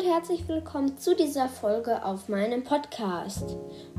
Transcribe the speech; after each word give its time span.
und 0.00 0.06
herzlich 0.06 0.48
willkommen 0.48 0.96
zu 0.96 1.14
dieser 1.14 1.46
Folge 1.48 2.02
auf 2.04 2.28
meinem 2.28 2.64
Podcast. 2.64 3.56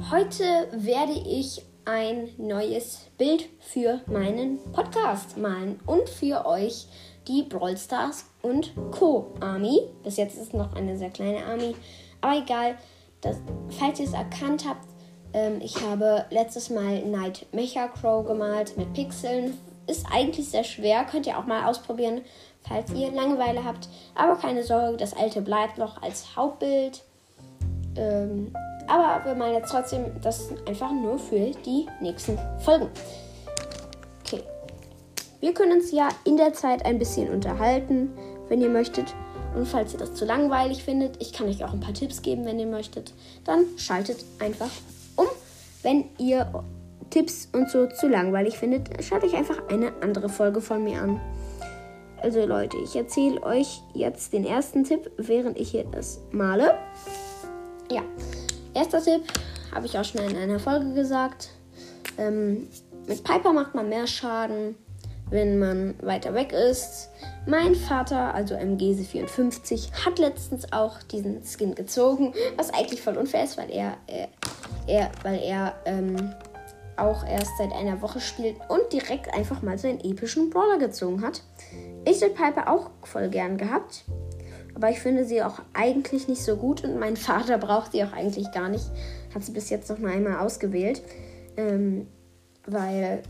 Heute 0.10 0.44
werde 0.72 1.14
ich 1.14 1.64
ein 1.86 2.30
neues 2.38 3.02
Bild 3.20 3.48
für 3.60 4.02
meinen 4.08 4.58
Podcast 4.72 5.38
malen 5.38 5.80
und 5.86 6.10
für 6.10 6.48
euch 6.48 6.88
die 7.28 7.44
Brawl 7.44 7.78
Stars 7.78 8.26
und 8.42 8.74
Co. 8.90 9.36
Army. 9.42 9.90
Bis 10.04 10.18
jetzt 10.18 10.38
ist 10.38 10.48
es 10.48 10.54
noch 10.54 10.74
eine 10.74 10.98
sehr 10.98 11.12
kleine 11.12 11.46
Army, 11.46 11.76
aber 12.20 12.38
egal. 12.38 12.78
Das, 13.22 13.38
falls 13.78 14.00
ihr 14.00 14.08
es 14.08 14.14
erkannt 14.14 14.66
habt, 14.68 14.88
ähm, 15.34 15.62
ich 15.62 15.82
habe 15.82 16.26
letztes 16.32 16.72
Mal 16.72 17.06
Night 17.06 17.46
Mecha 17.52 17.88
Crow 17.88 18.26
gemalt 18.26 18.76
mit 18.76 18.92
Pixeln. 18.94 19.56
Ist 19.86 20.08
eigentlich 20.12 20.50
sehr 20.50 20.64
schwer, 20.64 21.04
könnt 21.04 21.28
ihr 21.28 21.38
auch 21.38 21.46
mal 21.46 21.70
ausprobieren, 21.70 22.22
falls 22.68 22.92
ihr 22.94 23.12
Langeweile 23.12 23.64
habt. 23.64 23.90
Aber 24.16 24.36
keine 24.36 24.64
Sorge, 24.64 24.98
das 24.98 25.14
alte 25.14 25.42
bleibt 25.42 25.78
noch 25.78 26.02
als 26.02 26.36
Hauptbild. 26.36 27.04
Ähm, 27.96 28.54
aber 28.88 29.26
wir 29.26 29.36
malen 29.36 29.56
jetzt 29.56 29.72
trotzdem 29.72 30.06
das 30.22 30.50
einfach 30.68 30.92
nur 30.92 31.18
für 31.18 31.52
die 31.66 31.88
nächsten 32.02 32.38
Folgen. 32.60 32.88
Okay. 34.26 34.44
Wir 35.40 35.54
können 35.54 35.74
uns 35.74 35.92
ja 35.92 36.10
in 36.24 36.38
der 36.38 36.54
Zeit 36.54 36.86
ein 36.86 37.00
bisschen 37.00 37.30
unterhalten, 37.30 38.12
wenn 38.50 38.62
ihr 38.62 38.70
möchtet. 38.70 39.14
Und 39.56 39.68
falls 39.68 39.94
ihr 39.94 40.00
das 40.00 40.14
zu 40.14 40.26
langweilig 40.26 40.84
findet, 40.84 41.22
ich 41.22 41.34
kann 41.34 41.48
euch 41.48 41.64
auch 41.64 41.74
ein 41.74 41.80
paar 41.80 41.94
Tipps 41.94 42.22
geben, 42.22 42.46
wenn 42.46 42.60
ihr 42.60 42.68
möchtet, 42.68 43.14
dann 43.44 43.66
schaltet 43.78 44.24
einfach 44.40 44.70
um. 45.16 45.28
Wenn 45.84 46.06
ihr 46.18 46.64
Tipps 47.10 47.50
und 47.52 47.70
so 47.70 47.88
zu 47.88 48.08
langweilig 48.08 48.58
findet, 48.58 49.04
schaut 49.04 49.24
euch 49.24 49.36
einfach 49.36 49.68
eine 49.68 49.92
andere 50.02 50.30
Folge 50.30 50.62
von 50.62 50.84
mir 50.84 51.02
an. 51.02 51.20
Also 52.22 52.46
Leute, 52.46 52.78
ich 52.78 52.96
erzähle 52.96 53.42
euch 53.42 53.82
jetzt 53.94 54.32
den 54.32 54.46
ersten 54.46 54.84
Tipp, 54.84 55.10
während 55.18 55.58
ich 55.60 55.72
hier 55.72 55.86
das 55.86 56.20
male. 56.32 56.76
Ja, 57.92 58.04
erster 58.76 59.02
Tipp 59.02 59.24
habe 59.74 59.88
ich 59.88 59.98
auch 59.98 60.06
schon 60.06 60.22
in 60.22 60.38
einer 60.38 60.60
Folge 60.60 60.94
gesagt. 60.94 61.50
Ähm, 62.20 62.68
mit 63.08 63.24
Piper 63.24 63.54
macht 63.54 63.74
man 63.74 63.90
mehr 63.90 64.06
Schaden, 64.06 64.76
wenn 65.32 65.58
man 65.58 65.96
weiter 66.04 66.36
weg 66.36 66.54
ist. 66.54 67.10
Mein 67.48 67.74
Vater, 67.74 68.36
also 68.36 68.54
MGC54, 68.54 70.06
hat 70.06 70.20
letztens 70.20 70.72
auch 70.72 71.02
diesen 71.02 71.42
Skin 71.44 71.74
gezogen, 71.74 72.36
was 72.56 72.72
eigentlich 72.72 73.02
voll 73.02 73.18
unfair 73.18 73.46
ist, 73.46 73.58
weil 73.58 73.72
er, 73.72 73.98
er, 74.06 74.28
er 74.86 75.12
weil 75.24 75.40
er 75.40 75.74
ähm, 75.86 76.36
auch 76.98 77.26
erst 77.26 77.58
seit 77.58 77.72
einer 77.74 78.02
Woche 78.02 78.20
spielt 78.20 78.58
und 78.70 78.94
direkt 78.94 79.34
einfach 79.34 79.62
mal 79.64 79.78
seinen 79.78 80.02
epischen 80.02 80.50
Brawler 80.52 80.78
gezogen 80.78 81.24
hat. 81.24 81.42
Ich 82.06 82.22
hätte 82.22 82.34
Piper 82.34 82.70
auch 82.70 82.90
voll 83.04 83.30
gern 83.30 83.58
gehabt. 83.58 84.06
Aber 84.74 84.90
ich 84.90 85.00
finde 85.00 85.26
sie 85.26 85.44
auch 85.44 85.60
eigentlich 85.74 86.28
nicht 86.28 86.44
so 86.44 86.56
gut 86.56 86.84
und 86.84 87.00
mein 87.00 87.18
Vater 87.18 87.58
braucht 87.58 87.92
sie 87.92 88.04
auch 88.04 88.14
eigentlich 88.14 88.52
gar 88.52 88.70
nicht. 88.70 88.86
Hat 89.34 89.44
sie 89.44 89.52
bis 89.52 89.70
jetzt 89.70 89.90
noch 89.90 90.00
mal 90.00 90.12
einmal 90.12 90.40
ausgewählt. 90.40 91.02
Ähm, 91.58 92.08
weil, 92.66 93.22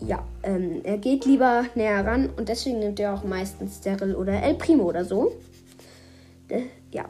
ja, 0.00 0.24
ähm, 0.42 0.80
er 0.84 0.98
geht 0.98 1.24
lieber 1.24 1.64
näher 1.74 2.04
ran 2.04 2.30
und 2.36 2.48
deswegen 2.48 2.78
nimmt 2.78 3.00
er 3.00 3.14
auch 3.14 3.24
meistens 3.24 3.80
Daryl 3.80 4.14
oder 4.14 4.42
El 4.42 4.54
Primo 4.54 4.84
oder 4.84 5.04
so. 5.04 5.32
Äh, 6.48 6.62
ja. 6.92 7.06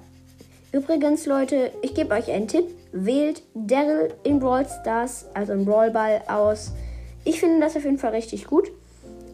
Übrigens, 0.73 1.27
Leute, 1.27 1.73
ich 1.83 1.95
gebe 1.95 2.15
euch 2.15 2.31
einen 2.31 2.49
Tipp. 2.49 2.67
Wählt 2.93 3.43
Daryl 3.55 4.15
in 4.25 4.41
Brawl 4.41 4.67
Stars, 4.67 5.27
also 5.35 5.53
im 5.53 5.65
Brawl 5.65 5.91
Ball, 5.91 6.23
aus. 6.29 6.73
Ich 7.25 7.41
finde 7.41 7.61
das 7.61 7.77
auf 7.77 7.85
jeden 7.85 7.99
Fall 7.99 8.13
richtig 8.13 8.47
gut. 8.47 8.71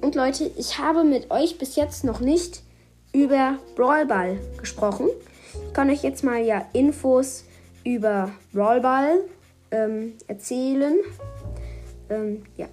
Und 0.03 0.17
Leute, 0.17 0.51
ich 0.57 0.79
habe 0.79 1.05
mit 1.05 1.31
euch 1.31 1.59
bis 1.59 1.77
jetzt 1.77 2.03
noch 2.03 2.19
nicht 2.19 2.63
über 3.13 3.59
Brawl 3.77 4.05
Ball 4.05 4.41
gesprochen. 4.59 5.09
Ich 5.69 5.73
kann 5.73 5.89
euch 5.91 6.03
jetzt 6.03 6.25
mal 6.25 6.43
ja 6.43 6.67
Infos 6.73 7.45
über 7.85 8.31
Brawl 8.53 8.81
Ball 8.81 9.21
ähm, 9.71 10.15
erzählen. 10.27 10.97
Ähm, 12.11 12.43
ja, 12.57 12.67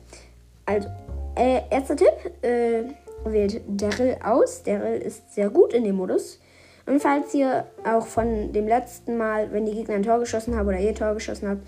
also, 0.66 0.90
äh, 1.36 1.62
erster 1.70 1.96
Tipp, 1.96 2.10
äh, 2.42 2.86
wählt 3.24 3.62
Daryl 3.68 4.18
aus. 4.26 4.64
Daryl 4.64 5.00
ist 5.00 5.36
sehr 5.36 5.52
gut 5.52 5.74
in 5.74 5.84
dem 5.84 5.98
Modus. 5.98 6.40
Und 6.88 7.00
falls 7.00 7.32
ihr 7.36 7.68
auch 7.86 8.08
von 8.08 8.52
dem 8.54 8.68
letzten 8.68 9.18
Mal, 9.18 9.54
wenn 9.54 9.68
die 9.68 9.74
Gegner 9.74 9.94
ein 9.94 10.04
Tor 10.04 10.18
geschossen 10.18 10.56
haben 10.56 10.68
oder 10.68 10.80
ihr 10.80 10.96
Tor 10.96 11.14
geschossen 11.14 11.48
habt, 11.48 11.62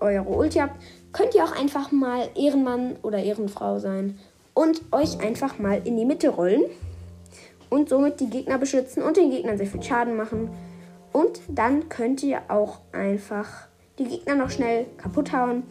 eure 0.00 0.22
Ulti 0.22 0.58
habt, 0.58 0.80
könnt 1.12 1.34
ihr 1.34 1.44
auch 1.44 1.54
einfach 1.54 1.92
mal 1.92 2.30
Ehrenmann 2.34 2.96
oder 3.02 3.18
Ehrenfrau 3.18 3.78
sein 3.78 4.18
und 4.54 4.82
euch 4.92 5.20
einfach 5.20 5.58
mal 5.58 5.80
in 5.84 5.96
die 5.96 6.04
Mitte 6.04 6.28
rollen 6.28 6.62
und 7.70 7.88
somit 7.88 8.20
die 8.20 8.28
Gegner 8.28 8.58
beschützen 8.58 9.02
und 9.02 9.16
den 9.16 9.30
Gegnern 9.30 9.56
sehr 9.56 9.66
viel 9.66 9.82
Schaden 9.82 10.16
machen. 10.16 10.50
Und 11.12 11.40
dann 11.48 11.88
könnt 11.88 12.22
ihr 12.22 12.42
auch 12.48 12.80
einfach 12.92 13.66
die 13.98 14.04
Gegner 14.04 14.34
noch 14.34 14.50
schnell 14.50 14.86
kaputt 14.96 15.32
hauen. 15.32 15.62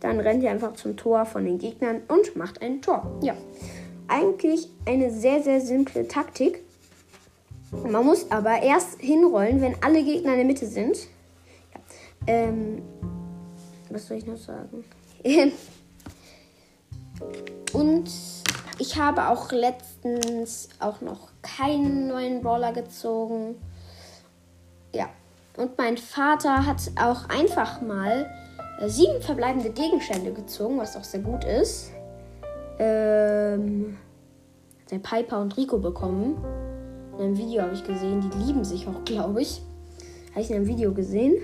Dann 0.00 0.20
rennt 0.20 0.42
ihr 0.42 0.50
einfach 0.50 0.74
zum 0.74 0.96
Tor 0.96 1.26
von 1.26 1.44
den 1.44 1.58
Gegnern 1.58 2.02
und 2.08 2.36
macht 2.36 2.62
ein 2.62 2.80
Tor. 2.82 3.18
Ja, 3.22 3.34
eigentlich 4.06 4.68
eine 4.86 5.10
sehr, 5.10 5.42
sehr 5.42 5.60
simple 5.60 6.06
Taktik. 6.06 6.62
Man 7.70 8.04
muss 8.04 8.30
aber 8.30 8.62
erst 8.62 9.00
hinrollen, 9.00 9.60
wenn 9.60 9.74
alle 9.82 10.02
Gegner 10.02 10.32
in 10.32 10.38
der 10.38 10.46
Mitte 10.46 10.66
sind. 10.66 10.96
Ja. 11.74 11.80
Ähm, 12.26 12.82
was 13.90 14.06
soll 14.06 14.18
ich 14.18 14.26
noch 14.26 14.36
sagen? 14.36 14.84
und 17.72 18.10
ich 18.78 18.96
habe 18.96 19.28
auch 19.28 19.50
letztens 19.50 20.68
auch 20.78 21.00
noch 21.00 21.28
keinen 21.42 22.08
neuen 22.08 22.42
Brawler 22.42 22.72
gezogen. 22.72 23.56
Ja. 24.94 25.08
Und 25.56 25.76
mein 25.76 25.96
Vater 25.96 26.64
hat 26.64 26.80
auch 27.00 27.28
einfach 27.28 27.80
mal 27.80 28.30
äh, 28.80 28.88
sieben 28.88 29.20
verbleibende 29.20 29.70
Gegenstände 29.70 30.32
gezogen, 30.32 30.78
was 30.78 30.96
auch 30.96 31.02
sehr 31.02 31.20
gut 31.20 31.44
ist. 31.44 31.90
Ähm, 32.78 33.98
hat 34.82 34.92
der 34.92 34.98
Piper 34.98 35.40
und 35.40 35.56
Rico 35.56 35.78
bekommen. 35.78 36.36
In 37.14 37.24
einem 37.24 37.38
Video 37.38 37.62
habe 37.62 37.74
ich 37.74 37.82
gesehen, 37.82 38.20
die 38.20 38.38
lieben 38.38 38.64
sich 38.64 38.86
auch, 38.86 39.02
glaube 39.04 39.42
ich. 39.42 39.60
Habe 40.30 40.42
ich 40.42 40.50
in 40.50 40.56
einem 40.56 40.66
Video 40.68 40.94
gesehen. 40.94 41.34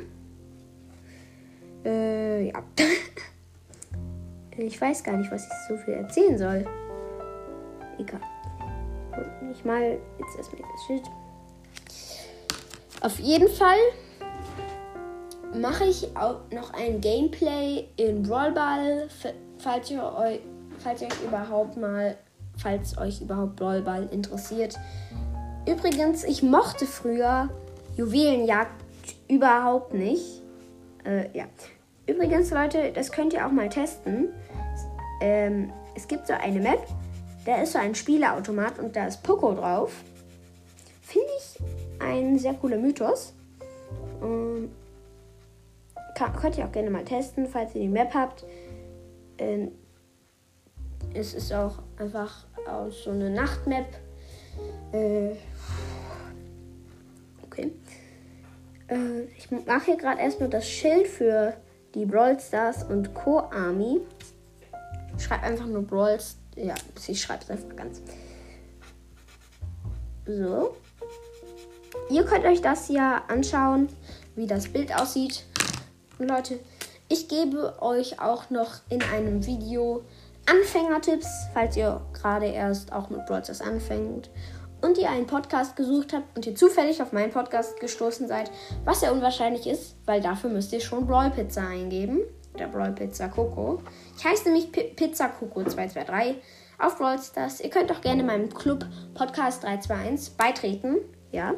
Äh, 1.84 2.48
ja. 2.48 2.62
ich 4.56 4.80
weiß 4.80 5.02
gar 5.02 5.16
nicht, 5.16 5.30
was 5.30 5.44
ich 5.44 5.68
so 5.68 5.76
viel 5.76 5.94
erzählen 5.94 6.38
soll. 6.38 6.64
Egal. 7.98 8.20
Ich 9.52 9.64
mal 9.64 9.98
jetzt 10.18 10.36
erstmal 10.36 10.62
das 10.62 10.84
Schild. 10.86 11.02
Auf 13.00 13.18
jeden 13.20 13.48
Fall 13.48 13.78
mache 15.54 15.84
ich 15.84 16.16
auch 16.16 16.40
noch 16.50 16.72
ein 16.74 17.00
Gameplay 17.00 17.86
in 17.96 18.22
Brawl 18.22 18.52
Ball, 18.52 19.08
falls 19.58 19.90
ihr 19.90 20.02
euch, 20.02 20.40
falls 20.78 21.02
euch 21.02 21.22
überhaupt 21.24 21.76
mal, 21.76 22.16
falls 22.56 22.98
euch 22.98 23.20
überhaupt 23.20 23.56
Brawl 23.56 23.82
Ball 23.82 24.08
interessiert. 24.10 24.76
Übrigens, 25.66 26.24
ich 26.24 26.42
mochte 26.42 26.86
früher 26.86 27.48
Juwelenjagd 27.96 28.84
überhaupt 29.28 29.94
nicht. 29.94 30.42
Äh, 31.04 31.36
ja. 31.36 31.44
Übrigens, 32.06 32.50
Leute, 32.50 32.92
das 32.92 33.12
könnt 33.12 33.32
ihr 33.32 33.46
auch 33.46 33.52
mal 33.52 33.68
testen. 33.68 34.28
Ähm, 35.20 35.72
es 35.94 36.08
gibt 36.08 36.26
so 36.26 36.32
eine 36.34 36.60
Map, 36.60 36.86
da 37.44 37.62
ist 37.62 37.72
so 37.72 37.78
ein 37.78 37.94
Spieleautomat 37.94 38.78
und 38.78 38.96
da 38.96 39.06
ist 39.06 39.22
Poco 39.22 39.54
drauf. 39.54 39.92
Finde 41.02 41.28
ich 41.38 41.60
ein 42.00 42.38
sehr 42.38 42.54
cooler 42.54 42.78
Mythos. 42.78 43.32
Ähm, 44.22 44.70
könnt 46.40 46.58
ihr 46.58 46.64
auch 46.64 46.72
gerne 46.72 46.90
mal 46.90 47.04
testen, 47.04 47.46
falls 47.46 47.74
ihr 47.74 47.82
die 47.82 47.88
Map 47.88 48.14
habt. 48.14 48.44
Ähm, 49.38 49.72
es 51.12 51.34
ist 51.34 51.52
auch 51.52 51.78
einfach 51.98 52.46
aus 52.68 53.04
so 53.04 53.10
eine 53.10 53.30
Nachtmap. 53.30 53.86
Äh, 54.92 55.32
okay. 57.42 57.72
Äh, 58.88 59.22
ich 59.36 59.50
mache 59.50 59.86
hier 59.86 59.96
gerade 59.96 60.20
erstmal 60.20 60.48
das 60.48 60.68
Schild 60.68 61.06
für 61.06 61.54
die 61.94 62.04
Brawl 62.04 62.38
Stars 62.40 62.84
und 62.84 63.14
Co. 63.14 63.38
Army. 63.38 64.00
Schreibt 65.18 65.44
einfach 65.44 65.66
nur 65.66 65.82
Brawl 65.82 66.20
Stars 66.20 66.38
ja, 66.56 66.74
ich 67.06 67.20
schreibe 67.20 67.42
es 67.42 67.50
einfach 67.50 67.76
ganz. 67.76 68.00
So. 70.26 70.76
Ihr 72.10 72.24
könnt 72.24 72.44
euch 72.44 72.60
das 72.60 72.88
ja 72.88 73.22
anschauen, 73.28 73.88
wie 74.36 74.46
das 74.46 74.68
Bild 74.68 74.94
aussieht. 74.94 75.44
Und 76.18 76.28
Leute, 76.28 76.58
ich 77.08 77.28
gebe 77.28 77.80
euch 77.82 78.20
auch 78.20 78.50
noch 78.50 78.80
in 78.88 79.02
einem 79.02 79.44
Video 79.46 80.04
Anfängertipps, 80.46 81.28
falls 81.54 81.76
ihr 81.76 82.00
gerade 82.12 82.46
erst 82.46 82.92
auch 82.92 83.08
mit 83.10 83.24
Broadcast 83.26 83.62
anfängt 83.62 84.30
und 84.82 84.98
ihr 84.98 85.08
einen 85.08 85.26
Podcast 85.26 85.76
gesucht 85.76 86.12
habt 86.12 86.36
und 86.36 86.46
ihr 86.46 86.54
zufällig 86.54 87.00
auf 87.00 87.12
meinen 87.12 87.32
Podcast 87.32 87.80
gestoßen 87.80 88.28
seid, 88.28 88.50
was 88.84 89.00
ja 89.00 89.10
unwahrscheinlich 89.10 89.66
ist, 89.66 89.96
weil 90.04 90.20
dafür 90.20 90.50
müsst 90.50 90.72
ihr 90.72 90.80
schon 90.80 91.06
Brawl 91.06 91.30
Pizza 91.30 91.66
eingeben 91.66 92.20
der 92.58 92.68
Brawl 92.68 92.92
Pizza 92.92 93.28
Coco. 93.28 93.82
Ich 94.16 94.24
heiße 94.24 94.44
nämlich 94.44 94.72
P 94.72 94.84
Pizza 94.94 95.28
Coco 95.28 95.62
223 95.64 96.36
auf 96.78 96.98
Brawl 96.98 97.18
Stars. 97.18 97.60
Ihr 97.60 97.70
könnt 97.70 97.90
auch 97.92 98.00
gerne 98.00 98.22
meinem 98.22 98.52
Club 98.52 98.86
Podcast 99.14 99.64
321 99.64 100.36
beitreten. 100.36 100.96
Ja. 101.32 101.54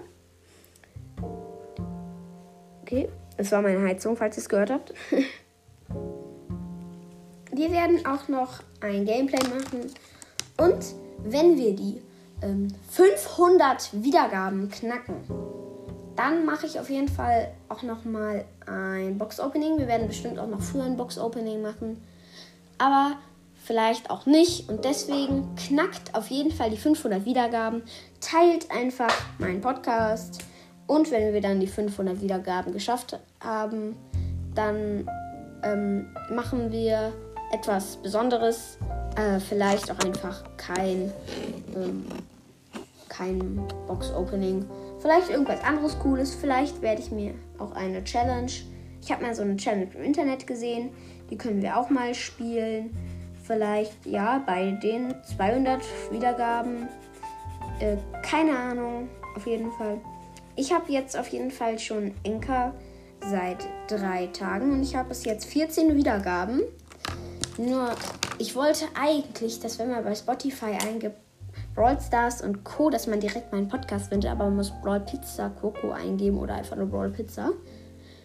Okay, 2.83 3.09
das 3.37 3.51
war 3.53 3.63
meine 3.63 3.83
Heizung, 3.83 4.17
falls 4.17 4.37
ihr 4.37 4.43
es 4.43 4.49
gehört 4.49 4.71
habt. 4.71 4.95
wir 7.53 7.73
werden 7.73 8.07
auch 8.07 8.29
noch 8.29 8.61
ein 8.81 9.05
Gameplay 9.05 9.43
machen. 9.49 9.93
Und 10.59 10.95
wenn 11.19 11.59
wir 11.59 11.75
die 11.75 12.01
ähm, 12.43 12.69
500 12.91 13.91
Wiedergaben 14.05 14.71
knacken, 14.71 15.17
dann 16.17 16.45
mache 16.45 16.67
ich 16.67 16.81
auf 16.81 16.91
jeden 16.91 17.09
Fall 17.09 17.53
auch 17.69 17.83
noch 17.83 18.05
mal 18.05 18.45
ein 18.67 19.19
Box-Opening. 19.19 19.79
Wir 19.79 19.87
werden 19.87 20.09
bestimmt 20.09 20.39
auch 20.39 20.47
noch 20.47 20.61
früher 20.61 20.85
ein 20.85 20.97
Box-Opening 20.97 21.63
machen. 21.63 22.03
Aber 22.79 23.17
vielleicht 23.65 24.11
auch 24.11 24.27
nicht. 24.27 24.69
Und 24.69 24.85
deswegen 24.85 25.55
knackt 25.57 26.15
auf 26.15 26.29
jeden 26.29 26.53
Fall 26.53 26.71
die 26.71 26.77
500 26.77 27.25
Wiedergaben. 27.25 27.83
Teilt 28.21 28.71
einfach 28.71 29.13
meinen 29.39 29.61
Podcast. 29.61 30.45
Und 30.87 31.11
wenn 31.11 31.35
wir 31.35 31.41
dann 31.41 31.61
die 31.61 31.67
500 31.67 32.21
Wiedergaben 32.21 32.73
geschafft 32.73 33.19
haben, 33.41 33.97
dann 34.55 35.09
ähm, 35.63 36.07
machen 36.31 36.71
wir 36.71 37.13
etwas 37.53 37.97
Besonderes. 37.97 38.79
Äh, 39.17 39.41
vielleicht 39.41 39.91
auch 39.91 39.99
einfach 40.05 40.45
kein, 40.57 41.13
ähm, 41.75 42.07
kein 43.09 43.67
Box-Opening. 43.89 44.65
Vielleicht 45.07 45.31
irgendwas 45.31 45.63
anderes 45.63 45.97
Cooles. 46.01 46.35
Vielleicht 46.35 46.83
werde 46.83 47.01
ich 47.01 47.13
mir 47.13 47.33
auch 47.59 47.71
eine 47.77 48.03
Challenge. 48.03 48.51
Ich 49.01 49.13
habe 49.13 49.23
mal 49.23 49.37
so 49.37 49.43
eine 49.43 49.57
Challenge 49.57 49.87
im 49.95 50.03
Internet 50.03 50.49
gesehen. 50.49 50.91
Die 51.31 51.39
können 51.39 51.63
wir 51.63 51.77
auch 51.77 51.91
mal 51.91 52.13
spielen. 52.13 52.91
Vielleicht, 53.45 54.05
ja, 54.05 54.43
bei 54.45 54.73
den 54.73 55.15
200 55.23 55.81
Wiedergaben. 56.11 56.89
Äh, 57.79 57.99
keine 58.29 58.59
Ahnung. 58.59 59.09
Auf 59.37 59.47
jeden 59.47 59.71
Fall. 59.71 60.01
Ich 60.57 60.73
habe 60.73 60.91
jetzt 60.91 61.17
auf 61.17 61.29
jeden 61.29 61.53
Fall 61.53 61.79
schon 61.79 62.13
Enker 62.25 62.75
seit 63.31 63.59
drei 63.87 64.27
Tagen 64.27 64.73
und 64.73 64.83
ich 64.83 64.97
habe 64.97 65.11
bis 65.11 65.25
jetzt 65.25 65.45
14 65.45 65.95
Wiedergaben. 65.95 66.63
Nur, 67.59 67.95
ich 68.39 68.57
wollte 68.57 68.87
eigentlich, 69.01 69.61
dass 69.61 69.79
wenn 69.79 69.89
man 69.89 70.03
bei 70.03 70.17
Spotify 70.17 70.77
eingibt, 70.85 71.17
Brawl 71.77 72.01
Stars 72.01 72.41
und 72.41 72.65
Co., 72.65 72.89
dass 72.89 73.07
man 73.07 73.21
direkt 73.21 73.53
meinen 73.53 73.69
Podcast 73.69 74.09
findet, 74.09 74.31
aber 74.31 74.45
man 74.45 74.57
muss 74.57 74.73
Brawl 74.83 75.01
Pizza 75.01 75.51
Coco 75.51 75.91
eingeben 75.91 76.39
oder 76.39 76.55
einfach 76.55 76.75
nur 76.75 76.87
Brawl 76.87 77.11
Pizza. 77.11 77.53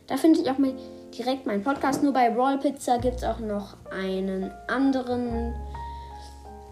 Da 0.08 0.16
findet 0.16 0.46
ihr 0.46 0.54
auch 0.54 0.58
mal 0.58 0.74
direkt 1.18 1.46
meinen 1.46 1.62
Podcast. 1.62 2.02
Nur 2.02 2.14
bei 2.14 2.30
Brawl 2.30 2.58
Pizza 2.60 2.98
gibt 2.98 3.18
es 3.18 3.24
auch 3.26 3.40
noch 3.40 3.76
einen 3.92 4.52
anderen 4.70 5.54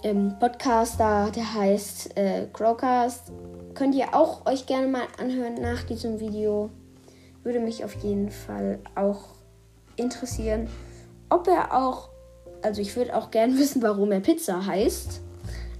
ähm, 0.03 0.35
Podcaster, 0.39 1.29
der 1.35 1.53
heißt 1.53 2.17
äh, 2.17 2.47
Crowcast. 2.53 3.33
Könnt 3.73 3.93
ihr 3.95 4.15
auch 4.15 4.45
euch 4.45 4.65
gerne 4.65 4.87
mal 4.87 5.07
anhören 5.19 5.55
nach 5.55 5.83
diesem 5.83 6.21
Video. 6.21 6.69
Würde 7.43 7.59
mich 7.59 7.83
auf 7.83 7.93
jeden 7.95 8.31
Fall 8.31 8.79
auch 8.95 9.25
interessieren, 9.97 10.69
ob 11.29 11.47
er 11.47 11.73
auch, 11.73 12.09
also 12.61 12.81
ich 12.81 12.95
würde 12.95 13.17
auch 13.17 13.31
gerne 13.31 13.53
wissen, 13.59 13.81
warum 13.81 14.13
er 14.13 14.21
Pizza 14.21 14.65
heißt. 14.65 15.21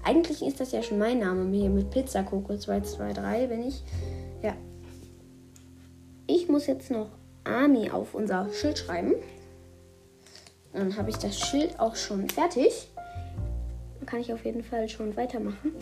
Eigentlich 0.03 0.41
ist 0.41 0.59
das 0.59 0.71
ja 0.71 0.81
schon 0.81 0.97
mein 0.97 1.19
Name 1.19 1.55
hier 1.55 1.69
mit 1.69 1.89
Pizza 1.91 2.23
Coco 2.23 2.57
223 2.57 3.49
bin 3.49 3.67
ich. 3.67 3.83
Ja. 4.41 4.55
Ich 6.27 6.47
muss 6.47 6.67
jetzt 6.67 6.91
noch 6.91 7.09
Army 7.43 7.89
auf 7.89 8.13
unser 8.13 8.51
Schild 8.53 8.77
schreiben. 8.77 9.15
Dann 10.73 10.95
habe 10.95 11.09
ich 11.09 11.17
das 11.17 11.39
Schild 11.39 11.79
auch 11.79 11.95
schon 11.95 12.29
fertig. 12.29 12.89
Dann 13.97 14.05
kann 14.05 14.19
ich 14.19 14.31
auf 14.31 14.45
jeden 14.45 14.63
Fall 14.63 14.87
schon 14.87 15.15
weitermachen. 15.17 15.73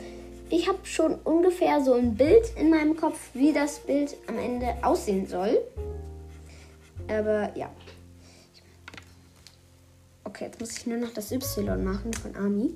Ich 0.49 0.67
habe 0.67 0.79
schon 0.83 1.15
ungefähr 1.15 1.83
so 1.83 1.93
ein 1.93 2.15
Bild 2.15 2.53
in 2.55 2.69
meinem 2.69 2.95
Kopf, 2.95 3.19
wie 3.33 3.51
das 3.51 3.79
Bild 3.79 4.15
am 4.27 4.37
Ende 4.39 4.75
aussehen 4.81 5.27
soll. 5.27 5.59
Aber 7.09 7.55
ja. 7.55 7.69
Okay, 10.23 10.45
jetzt 10.45 10.59
muss 10.59 10.77
ich 10.77 10.87
nur 10.87 10.97
noch 10.97 11.13
das 11.13 11.31
Y 11.31 11.83
machen 11.83 12.13
von 12.13 12.35
Army. 12.35 12.75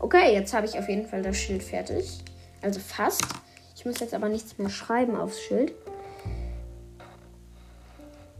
Okay, 0.00 0.32
jetzt 0.32 0.54
habe 0.54 0.66
ich 0.66 0.78
auf 0.78 0.88
jeden 0.88 1.06
Fall 1.06 1.22
das 1.22 1.36
Schild 1.36 1.62
fertig. 1.62 2.20
Also 2.62 2.80
fast. 2.80 3.22
Ich 3.76 3.84
muss 3.84 4.00
jetzt 4.00 4.14
aber 4.14 4.30
nichts 4.30 4.56
mehr 4.56 4.70
schreiben 4.70 5.14
aufs 5.14 5.40
Schild. 5.40 5.74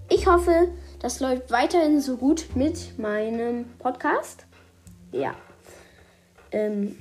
Ich 0.09 0.27
hoffe, 0.27 0.69
das 1.01 1.21
läuft 1.21 1.51
weiterhin 1.51 2.01
so 2.01 2.17
gut 2.17 2.47
mit 2.55 2.99
meinem 2.99 3.67
Podcast. 3.79 4.47
Ja. 5.13 5.35
Ähm, 6.51 6.99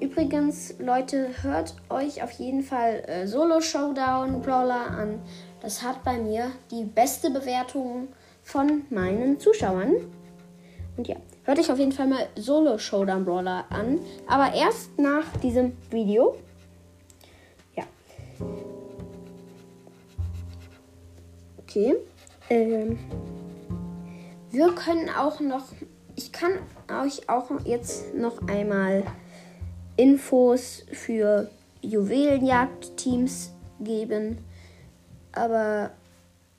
übrigens, 0.00 0.78
Leute, 0.78 1.30
hört 1.42 1.74
euch 1.90 2.22
auf 2.22 2.30
jeden 2.30 2.62
Fall 2.62 3.02
äh, 3.06 3.26
Solo 3.26 3.60
Showdown 3.60 4.40
Brawler 4.42 4.92
an. 4.92 5.20
Das 5.60 5.82
hat 5.82 6.04
bei 6.04 6.18
mir 6.18 6.52
die 6.70 6.84
beste 6.84 7.30
Bewertung 7.30 8.08
von 8.44 8.84
meinen 8.90 9.40
Zuschauern. 9.40 9.96
Und 10.96 11.08
ja, 11.08 11.16
hört 11.48 11.58
euch 11.58 11.72
auf 11.72 11.78
jeden 11.78 11.92
Fall 11.92 12.06
mal 12.06 12.28
Solo 12.36 12.76
Showdown 12.76 13.24
Brawler 13.24 13.64
an. 13.70 14.00
Aber 14.26 14.54
erst 14.54 14.98
nach 14.98 15.24
diesem 15.42 15.72
Video. 15.90 16.36
Ja. 17.74 17.84
Okay. 21.62 21.96
Ähm, 22.50 22.98
wir 24.50 24.74
können 24.74 25.08
auch 25.08 25.40
noch, 25.40 25.64
ich 26.16 26.32
kann 26.32 26.52
euch 27.02 27.30
auch 27.30 27.50
jetzt 27.64 28.14
noch 28.14 28.46
einmal 28.46 29.04
Infos 29.96 30.84
für 30.92 31.50
Juwelenjagd-Teams 31.80 33.54
geben. 33.80 34.44
Aber 35.32 35.92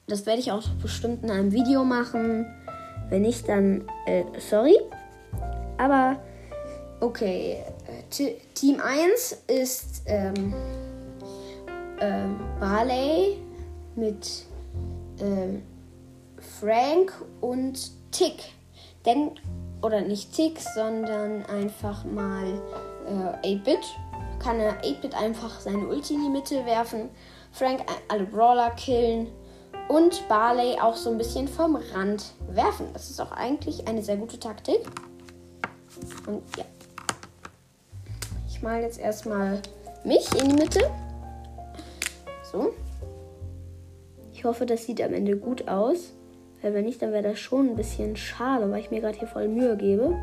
das 0.07 0.25
werde 0.25 0.39
ich 0.39 0.51
auch 0.51 0.68
bestimmt 0.81 1.24
in 1.24 1.30
einem 1.30 1.51
Video 1.51 1.83
machen. 1.83 2.47
Wenn 3.09 3.23
nicht, 3.23 3.47
dann 3.47 3.88
äh, 4.06 4.23
sorry. 4.38 4.77
Aber 5.77 6.17
okay. 7.00 7.63
T 8.09 8.35
Team 8.53 8.79
1 8.81 9.44
ist 9.47 10.03
ähm, 10.06 10.53
ähm, 12.00 12.39
Barley 12.59 13.38
mit 13.95 14.45
ähm, 15.19 15.63
Frank 16.59 17.13
und 17.41 17.91
Tick. 18.11 18.35
Denn, 19.06 19.31
oder 19.81 20.01
nicht 20.01 20.33
Tick, 20.33 20.59
sondern 20.59 21.45
einfach 21.45 22.03
mal 22.03 22.61
äh, 23.44 23.47
8-Bit. 23.56 23.80
Kann 24.39 24.59
er 24.59 24.81
8-Bit 24.83 25.16
einfach 25.16 25.59
seine 25.59 25.87
Ulti 25.87 26.16
in 26.16 26.23
die 26.23 26.30
Mitte 26.30 26.66
werfen. 26.66 27.09
Frank 27.51 27.81
alle 28.07 28.25
Brawler 28.25 28.71
killen. 28.71 29.28
Und 29.90 30.28
Barley 30.30 30.80
auch 30.80 30.96
so 30.96 31.10
ein 31.10 31.18
bisschen 31.18 31.48
vom 31.48 31.76
Rand 31.76 32.34
werfen. 32.48 32.86
Das 32.94 33.10
ist 33.10 33.19
auch 33.19 33.31
eigentlich 33.31 33.88
eine 33.88 34.04
sehr 34.04 34.18
gute 34.18 34.40
Taktik. 34.40 34.81
Und 36.28 36.44
ja. 36.56 36.64
Ich 38.48 38.62
mal 38.62 38.81
jetzt 38.81 39.00
erstmal 39.00 39.60
mich 40.04 40.31
in 40.40 40.50
die 40.50 40.62
Mitte. 40.62 40.92
So. 42.52 42.72
Ich 44.31 44.46
hoffe, 44.46 44.68
das 44.68 44.86
sieht 44.86 45.02
am 45.02 45.14
Ende 45.14 45.36
gut 45.36 45.68
aus. 45.68 46.14
Weil 46.62 46.76
wenn 46.76 46.86
nicht, 46.86 47.02
dann 47.02 47.12
wäre 47.12 47.24
das 47.24 47.40
schon 47.40 47.69
ein 47.69 47.76
bisschen 47.76 48.16
schade, 48.16 48.69
weil 48.69 48.81
ich 48.81 48.92
mir 48.92 49.02
gerade 49.02 49.18
hier 49.18 49.28
voll 49.28 49.48
Mühe 49.48 49.76
gebe. 49.76 50.16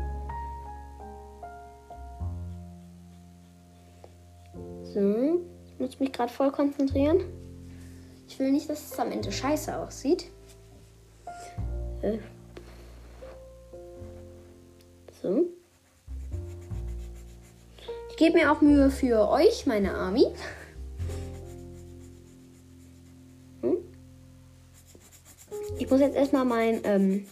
So, 4.83 5.41
ich 5.65 5.77
muss 5.77 5.99
mich 5.99 6.13
gerade 6.13 6.31
voll 6.31 6.51
konzentrieren. 6.51 7.19
Ich 8.27 8.39
will 8.39 8.51
nicht, 8.51 8.69
dass 8.69 8.91
es 8.91 8.99
am 8.99 9.11
Ende 9.11 9.31
scheiße 9.31 9.77
aussieht. 9.77 10.25
Äh. 12.01 12.17
So. 15.21 15.45
Ich 18.09 18.17
gebe 18.17 18.37
mir 18.37 18.51
auch 18.51 18.61
Mühe 18.61 18.89
für 18.89 19.29
euch, 19.29 19.65
meine 19.65 19.93
Army. 19.93 20.27
Ich 25.79 25.91
muss 25.91 26.01
jetzt 26.01 26.15
erstmal 26.15 26.43
mein, 26.43 26.81
ähm, 26.83 27.25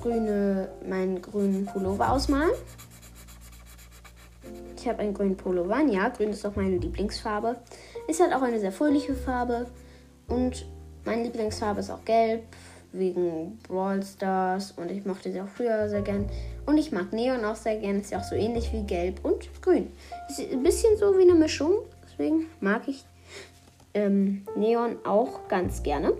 grüne, 0.00 0.68
meinen 0.86 1.20
grünen 1.22 1.66
Pullover 1.66 2.12
ausmalen. 2.12 2.52
Ich 4.76 4.86
habe 4.86 5.00
einen 5.00 5.14
grünen 5.14 5.36
Pullover. 5.36 5.80
Ja, 5.80 6.10
grün 6.10 6.30
ist 6.30 6.46
auch 6.46 6.54
meine 6.54 6.76
Lieblingsfarbe. 6.76 7.56
Ist 8.08 8.20
halt 8.20 8.32
auch 8.34 8.42
eine 8.42 8.60
sehr 8.60 8.72
fröhliche 8.72 9.14
Farbe. 9.14 9.66
Und 10.30 10.64
meine 11.04 11.24
Lieblingsfarbe 11.24 11.80
ist 11.80 11.90
auch 11.90 12.04
gelb, 12.04 12.44
wegen 12.92 13.58
Brawl 13.68 14.02
Stars. 14.02 14.72
Und 14.72 14.90
ich 14.90 15.04
mochte 15.04 15.30
sie 15.30 15.40
auch 15.40 15.48
früher 15.48 15.88
sehr 15.88 16.02
gern. 16.02 16.28
Und 16.66 16.78
ich 16.78 16.92
mag 16.92 17.12
Neon 17.12 17.44
auch 17.44 17.56
sehr 17.56 17.76
gern. 17.76 18.00
Ist 18.00 18.12
ja 18.12 18.18
auch 18.18 18.24
so 18.24 18.34
ähnlich 18.34 18.72
wie 18.72 18.82
gelb 18.82 19.24
und 19.24 19.48
grün. 19.60 19.92
Ist 20.28 20.40
ein 20.40 20.62
bisschen 20.62 20.96
so 20.96 21.16
wie 21.18 21.22
eine 21.22 21.34
Mischung. 21.34 21.74
Deswegen 22.04 22.46
mag 22.60 22.82
ich 22.86 23.04
ähm, 23.94 24.46
Neon 24.56 24.96
auch 25.04 25.48
ganz 25.48 25.82
gerne. 25.82 26.12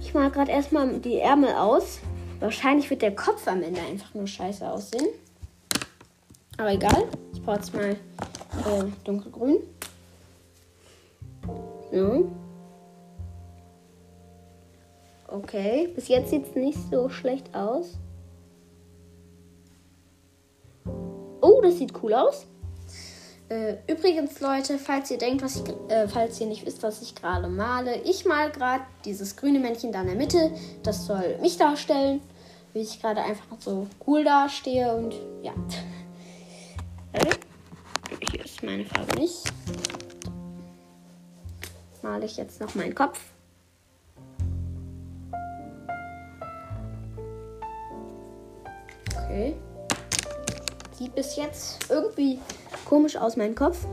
Ich 0.00 0.12
mal 0.12 0.30
gerade 0.30 0.52
erstmal 0.52 1.00
die 1.00 1.18
Ärmel 1.18 1.54
aus. 1.54 2.00
Wahrscheinlich 2.40 2.90
wird 2.90 3.02
der 3.02 3.14
Kopf 3.14 3.48
am 3.48 3.62
Ende 3.62 3.80
einfach 3.80 4.12
nur 4.14 4.26
scheiße 4.26 4.70
aussehen. 4.70 5.08
Aber 6.58 6.72
egal. 6.72 7.04
Ich 7.32 7.42
brauche 7.42 7.56
jetzt 7.56 7.74
mal 7.74 7.90
äh, 7.90 8.84
dunkelgrün. 9.04 9.58
So. 11.94 12.28
Okay, 15.28 15.88
bis 15.94 16.08
jetzt 16.08 16.30
sieht 16.30 16.48
es 16.48 16.54
nicht 16.56 16.78
so 16.90 17.08
schlecht 17.08 17.54
aus. 17.54 17.96
Oh, 21.40 21.60
das 21.62 21.78
sieht 21.78 21.92
cool 22.02 22.14
aus. 22.14 22.46
Äh, 23.48 23.76
übrigens, 23.86 24.40
Leute, 24.40 24.78
falls 24.78 25.08
ihr 25.12 25.18
denkt, 25.18 25.42
was 25.42 25.56
ich, 25.56 25.62
äh, 25.88 26.08
falls 26.08 26.40
ihr 26.40 26.48
nicht 26.48 26.66
wisst, 26.66 26.82
was 26.82 27.00
ich 27.00 27.14
gerade 27.14 27.46
male, 27.46 28.00
ich 28.02 28.24
mal 28.24 28.50
gerade 28.50 28.82
dieses 29.04 29.36
grüne 29.36 29.60
Männchen 29.60 29.92
da 29.92 30.00
in 30.00 30.08
der 30.08 30.16
Mitte. 30.16 30.50
Das 30.82 31.06
soll 31.06 31.38
mich 31.40 31.58
darstellen, 31.58 32.20
wie 32.72 32.80
ich 32.80 33.00
gerade 33.00 33.20
einfach 33.22 33.44
so 33.60 33.86
cool 34.06 34.24
dastehe 34.24 34.96
und 34.96 35.14
ja. 35.42 35.52
Hier 38.30 38.44
ist 38.44 38.62
meine 38.64 38.84
Farbe 38.84 39.20
nicht. 39.20 39.44
Male 42.04 42.26
ich 42.26 42.36
jetzt 42.36 42.60
noch 42.60 42.74
meinen 42.74 42.94
Kopf. 42.94 43.18
Okay. 49.16 49.56
Sieht 50.92 51.14
bis 51.14 51.36
jetzt 51.36 51.90
irgendwie 51.90 52.40
komisch 52.84 53.16
aus, 53.16 53.38
mein 53.38 53.54
Kopf. 53.54 53.86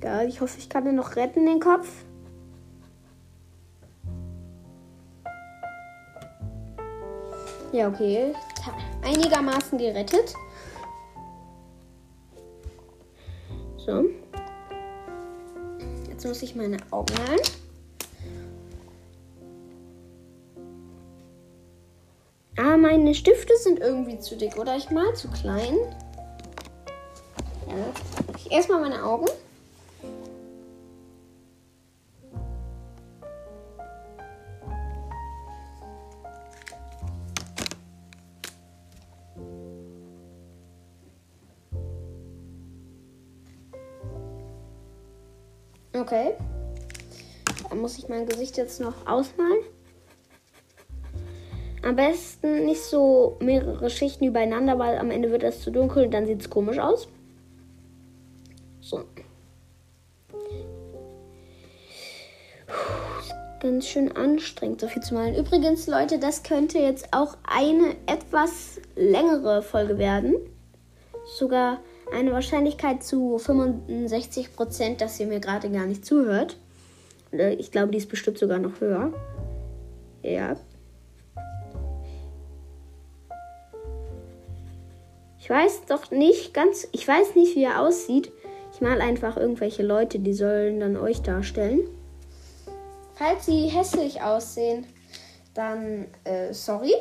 Egal, 0.00 0.26
ich 0.26 0.40
hoffe, 0.40 0.58
ich 0.58 0.68
kann 0.68 0.84
den 0.84 0.96
noch 0.96 1.14
retten, 1.14 1.46
den 1.46 1.60
Kopf. 1.60 1.88
Ja, 7.70 7.86
okay. 7.86 8.34
Einigermaßen 9.04 9.78
gerettet. 9.78 10.34
So. 13.90 14.04
Jetzt 16.08 16.24
muss 16.24 16.42
ich 16.42 16.54
meine 16.54 16.76
Augen 16.92 17.12
malen. 17.14 17.40
Ah, 22.56 22.76
meine 22.76 23.14
Stifte 23.14 23.56
sind 23.56 23.80
irgendwie 23.80 24.20
zu 24.20 24.36
dick 24.36 24.56
oder 24.58 24.76
ich 24.76 24.90
mal 24.90 25.12
zu 25.14 25.28
klein. 25.28 25.76
Ja, 27.66 28.56
erstmal 28.56 28.80
meine 28.80 29.02
Augen. 29.02 29.26
Muss 47.90 47.98
ich 47.98 48.08
mein 48.08 48.26
Gesicht 48.26 48.56
jetzt 48.56 48.80
noch 48.80 49.04
ausmalen. 49.04 49.64
Am 51.82 51.96
besten 51.96 52.64
nicht 52.64 52.82
so 52.84 53.36
mehrere 53.40 53.90
Schichten 53.90 54.26
übereinander, 54.26 54.78
weil 54.78 54.96
am 54.96 55.10
Ende 55.10 55.32
wird 55.32 55.42
es 55.42 55.60
zu 55.60 55.72
dunkel 55.72 56.04
und 56.04 56.12
dann 56.12 56.24
sieht 56.24 56.40
es 56.40 56.48
komisch 56.48 56.78
aus. 56.78 57.08
So. 58.80 59.02
Ganz 63.58 63.88
schön 63.88 64.12
anstrengend, 64.12 64.82
so 64.82 64.86
viel 64.86 65.02
zu 65.02 65.14
malen. 65.14 65.34
Übrigens, 65.34 65.88
Leute, 65.88 66.20
das 66.20 66.44
könnte 66.44 66.78
jetzt 66.78 67.08
auch 67.10 67.36
eine 67.42 67.96
etwas 68.06 68.80
längere 68.94 69.62
Folge 69.62 69.98
werden. 69.98 70.36
Sogar 71.36 71.80
eine 72.12 72.30
Wahrscheinlichkeit 72.30 73.02
zu 73.02 73.38
65 73.38 74.54
Prozent, 74.54 75.00
dass 75.00 75.18
ihr 75.18 75.26
mir 75.26 75.40
gerade 75.40 75.68
gar 75.72 75.86
nicht 75.86 76.06
zuhört. 76.06 76.56
Äh, 77.32 77.54
ich 77.54 77.70
glaube, 77.70 77.92
die 77.92 77.98
ist 77.98 78.08
bestimmt 78.08 78.38
sogar 78.38 78.58
noch 78.58 78.80
höher. 78.80 79.12
Ja. 80.22 80.56
Ich 85.38 85.48
weiß 85.48 85.86
doch 85.88 86.10
nicht 86.10 86.54
ganz, 86.54 86.86
ich 86.92 87.06
weiß 87.06 87.34
nicht, 87.34 87.56
wie 87.56 87.64
er 87.64 87.80
aussieht. 87.80 88.30
Ich 88.72 88.80
mal 88.80 89.00
einfach 89.00 89.36
irgendwelche 89.36 89.82
Leute, 89.82 90.18
die 90.18 90.32
sollen 90.32 90.80
dann 90.80 90.96
euch 90.96 91.22
darstellen. 91.22 91.80
Falls 93.14 93.46
sie 93.46 93.66
hässlich 93.66 94.22
aussehen, 94.22 94.86
dann 95.54 96.06
äh, 96.24 96.52
sorry. 96.52 96.94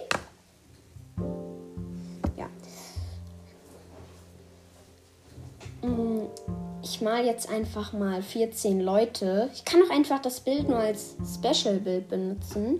Ich 6.89 7.01
mal 7.01 7.25
jetzt 7.25 7.49
einfach 7.49 7.93
mal 7.93 8.21
14 8.21 8.81
Leute. 8.81 9.49
Ich 9.53 9.63
kann 9.63 9.81
auch 9.83 9.89
einfach 9.89 10.19
das 10.19 10.39
Bild 10.39 10.67
nur 10.67 10.79
als 10.79 11.15
Special-Bild 11.35 12.09
benutzen. 12.09 12.79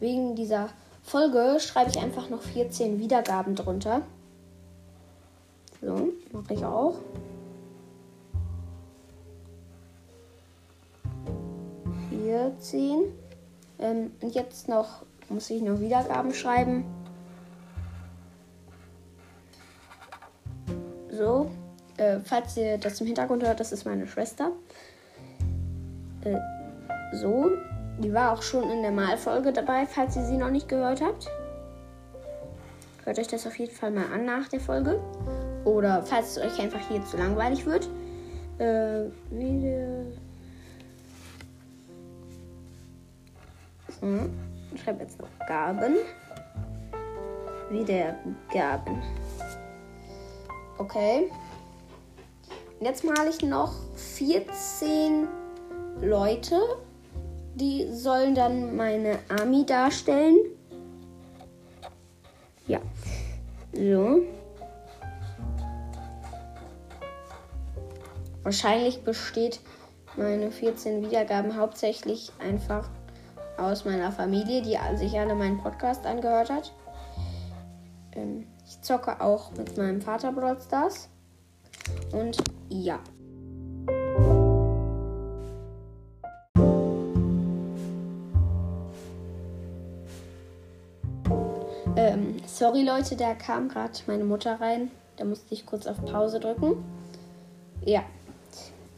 Wegen 0.00 0.34
dieser 0.34 0.70
Folge 1.02 1.58
schreibe 1.60 1.90
ich 1.90 1.98
einfach 1.98 2.28
noch 2.28 2.42
14 2.42 2.98
Wiedergaben 2.98 3.54
drunter. 3.54 4.02
So, 5.80 6.08
mache 6.32 6.54
ich 6.54 6.64
auch. 6.64 6.96
Vierzehn. 12.10 13.12
Ähm, 13.78 14.10
und 14.20 14.34
jetzt 14.34 14.68
noch 14.68 15.02
muss 15.28 15.50
ich 15.50 15.62
noch 15.62 15.80
Wiedergaben 15.80 16.34
schreiben. 16.34 16.84
So, 21.10 21.50
äh, 21.98 22.20
falls 22.20 22.56
ihr 22.56 22.78
das 22.78 23.00
im 23.00 23.06
Hintergrund 23.06 23.44
hört, 23.44 23.60
das 23.60 23.72
ist 23.72 23.84
meine 23.84 24.06
Schwester. 24.06 24.52
Äh, 26.24 26.36
so, 27.12 27.50
die 27.98 28.12
war 28.12 28.32
auch 28.32 28.42
schon 28.42 28.70
in 28.70 28.82
der 28.82 28.90
Malfolge 28.90 29.52
dabei, 29.52 29.86
falls 29.86 30.16
ihr 30.16 30.24
sie 30.24 30.36
noch 30.36 30.50
nicht 30.50 30.68
gehört 30.68 31.00
habt. 31.00 31.28
Hört 33.04 33.18
euch 33.18 33.28
das 33.28 33.46
auf 33.46 33.56
jeden 33.58 33.72
Fall 33.72 33.92
mal 33.92 34.06
an 34.12 34.24
nach 34.24 34.48
der 34.48 34.60
Folge. 34.60 35.00
Oder 35.64 36.02
falls 36.02 36.36
es 36.36 36.38
euch 36.38 36.60
einfach 36.60 36.80
hier 36.88 37.04
zu 37.04 37.16
langweilig 37.16 37.64
wird. 37.64 37.88
Äh, 38.58 39.04
Video. 39.30 40.06
So, 44.00 44.06
ich 44.74 44.82
schreibe 44.82 45.02
jetzt 45.02 45.20
noch 45.20 45.28
Gaben. 45.46 45.94
Wiedergaben. 47.70 49.02
Okay. 50.78 51.30
Jetzt 52.80 53.04
male 53.04 53.30
ich 53.30 53.42
noch 53.42 53.72
14 53.94 55.26
Leute. 56.00 56.60
Die 57.54 57.90
sollen 57.90 58.34
dann 58.34 58.76
meine 58.76 59.18
Army 59.28 59.64
darstellen. 59.64 60.36
Ja. 62.66 62.80
So. 63.72 64.20
Wahrscheinlich 68.42 69.02
besteht 69.02 69.60
meine 70.16 70.50
14 70.50 71.02
Wiedergaben 71.02 71.56
hauptsächlich 71.56 72.30
einfach 72.38 72.88
aus 73.56 73.86
meiner 73.86 74.12
Familie, 74.12 74.60
die 74.62 74.78
sich 74.98 75.18
alle 75.18 75.34
meinen 75.34 75.58
Podcast 75.58 76.04
angehört 76.04 76.50
hat. 76.50 76.74
Ähm, 78.12 78.46
ich 78.66 78.80
zocke 78.82 79.20
auch 79.20 79.52
mit 79.52 79.76
meinem 79.78 80.02
Vater 80.02 80.32
Brawl 80.32 80.60
Stars. 80.60 81.08
Und 82.12 82.36
ja. 82.68 82.98
Ähm, 91.96 92.36
sorry 92.46 92.82
Leute, 92.82 93.16
da 93.16 93.34
kam 93.34 93.68
gerade 93.68 93.92
meine 94.06 94.24
Mutter 94.24 94.60
rein. 94.60 94.90
Da 95.16 95.24
musste 95.24 95.54
ich 95.54 95.64
kurz 95.64 95.86
auf 95.86 96.04
Pause 96.04 96.40
drücken. 96.40 96.84
Ja. 97.84 98.02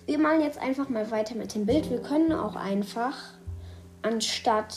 Wir 0.06 0.18
malen 0.18 0.40
jetzt 0.40 0.58
einfach 0.58 0.88
mal 0.88 1.10
weiter 1.10 1.34
mit 1.34 1.54
dem 1.54 1.66
Bild. 1.66 1.90
Wir 1.90 2.00
können 2.00 2.32
auch 2.32 2.56
einfach, 2.56 3.14
anstatt 4.02 4.74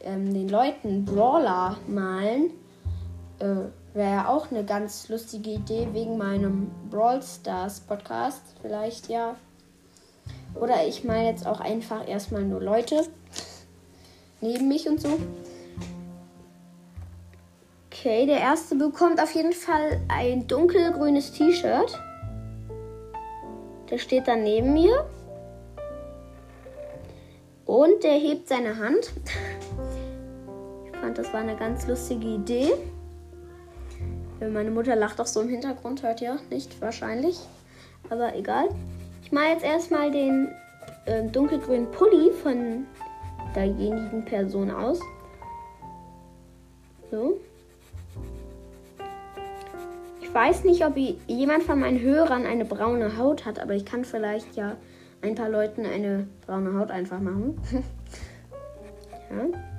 ähm, 0.00 0.32
den 0.32 0.48
Leuten 0.48 1.04
Brawler 1.04 1.76
malen, 1.88 2.50
äh, 3.38 3.68
wäre 3.96 4.10
ja 4.10 4.28
auch 4.28 4.50
eine 4.50 4.62
ganz 4.64 5.08
lustige 5.08 5.50
Idee 5.50 5.88
wegen 5.92 6.18
meinem 6.18 6.70
Brawl 6.90 7.22
Stars 7.22 7.80
Podcast. 7.80 8.42
Vielleicht 8.60 9.08
ja. 9.08 9.36
Oder 10.54 10.86
ich 10.86 11.04
male 11.04 11.24
jetzt 11.24 11.46
auch 11.46 11.60
einfach 11.60 12.06
erstmal 12.06 12.42
nur 12.42 12.60
Leute 12.60 13.06
neben 14.40 14.68
mich 14.68 14.88
und 14.88 15.00
so. 15.00 15.18
Okay, 17.90 18.26
der 18.26 18.38
erste 18.38 18.76
bekommt 18.76 19.20
auf 19.20 19.34
jeden 19.34 19.54
Fall 19.54 20.00
ein 20.08 20.46
dunkelgrünes 20.46 21.32
T-Shirt. 21.32 21.98
Der 23.90 23.98
steht 23.98 24.28
dann 24.28 24.42
neben 24.42 24.74
mir. 24.74 25.08
Und 27.64 28.04
der 28.04 28.12
hebt 28.12 28.48
seine 28.48 28.76
Hand. 28.76 29.12
Ich 30.92 31.02
fand, 31.02 31.18
das 31.18 31.30
war 31.34 31.40
eine 31.40 31.56
ganz 31.56 31.86
lustige 31.86 32.26
Idee. 32.26 32.72
Meine 34.40 34.70
Mutter 34.70 34.96
lacht 34.96 35.20
auch 35.20 35.26
so 35.26 35.40
im 35.40 35.48
Hintergrund, 35.48 36.02
hört 36.02 36.20
ihr 36.20 36.38
nicht 36.50 36.80
wahrscheinlich. 36.80 37.38
Aber 38.10 38.34
egal. 38.36 38.68
Ich 39.22 39.32
mache 39.32 39.46
jetzt 39.46 39.64
erstmal 39.64 40.10
den 40.10 40.48
äh, 41.06 41.24
dunkelgrünen 41.24 41.90
Pulli 41.90 42.30
von 42.42 42.86
derjenigen 43.54 44.24
Person 44.24 44.70
aus. 44.70 45.00
So. 47.10 47.40
Ich 50.20 50.32
weiß 50.32 50.64
nicht, 50.64 50.84
ob 50.84 50.96
jemand 50.96 51.62
von 51.62 51.80
meinen 51.80 52.00
Hörern 52.00 52.44
eine 52.44 52.66
braune 52.66 53.16
Haut 53.16 53.46
hat, 53.46 53.58
aber 53.58 53.74
ich 53.74 53.86
kann 53.86 54.04
vielleicht 54.04 54.54
ja 54.54 54.76
ein 55.22 55.34
paar 55.34 55.48
Leuten 55.48 55.86
eine 55.86 56.28
braune 56.46 56.78
Haut 56.78 56.90
einfach 56.90 57.20
machen. 57.20 57.58
ja. 59.30 59.75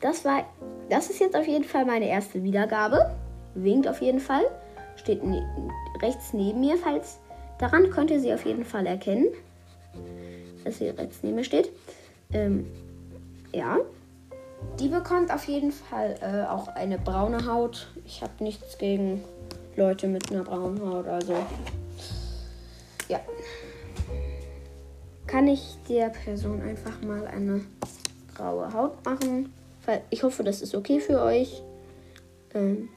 Das 0.00 0.24
war. 0.24 0.44
Das 0.88 1.10
ist 1.10 1.20
jetzt 1.20 1.36
auf 1.36 1.46
jeden 1.46 1.64
Fall 1.64 1.84
meine 1.84 2.08
erste 2.08 2.42
Wiedergabe. 2.42 3.14
Winkt 3.54 3.86
auf 3.88 4.00
jeden 4.00 4.20
Fall. 4.20 4.44
Steht 4.96 5.22
ne 5.24 5.42
rechts 6.00 6.32
neben 6.32 6.60
mir, 6.60 6.76
falls. 6.76 7.18
Daran 7.58 7.90
könnt 7.90 8.10
ihr 8.10 8.20
sie 8.20 8.32
auf 8.32 8.46
jeden 8.46 8.64
Fall 8.64 8.86
erkennen. 8.86 9.26
Dass 10.64 10.78
sie 10.78 10.88
rechts 10.88 11.18
neben 11.22 11.36
mir 11.36 11.44
steht. 11.44 11.70
Ähm, 12.32 12.66
ja. 13.52 13.78
Die 14.80 14.88
bekommt 14.88 15.32
auf 15.32 15.44
jeden 15.44 15.72
Fall 15.72 16.16
äh, 16.20 16.48
auch 16.48 16.68
eine 16.68 16.98
braune 16.98 17.46
Haut. 17.46 17.88
Ich 18.04 18.22
habe 18.22 18.32
nichts 18.40 18.78
gegen 18.78 19.22
Leute 19.76 20.08
mit 20.08 20.30
einer 20.32 20.42
braunen 20.42 20.80
Haut, 20.80 21.06
also 21.06 21.34
ja. 23.08 23.20
Kann 25.26 25.46
ich 25.46 25.76
der 25.88 26.08
Person 26.08 26.60
einfach 26.62 27.00
mal 27.02 27.26
eine 27.26 27.60
graue 28.34 28.72
Haut 28.72 29.04
machen? 29.04 29.52
Ich 30.10 30.22
hoffe, 30.22 30.44
das 30.44 30.60
ist 30.60 30.74
okay 30.74 31.00
für 31.00 31.22
euch. 31.22 31.62
Ähm, 32.54 32.88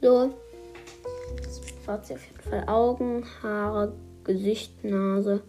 so 0.00 0.34
braucht 1.86 2.04
sie 2.04 2.14
auf 2.14 2.24
jeden 2.26 2.40
Fall 2.40 2.68
Augen, 2.68 3.24
Haare, 3.42 3.94
Gesicht, 4.24 4.84
Nase, 4.84 5.42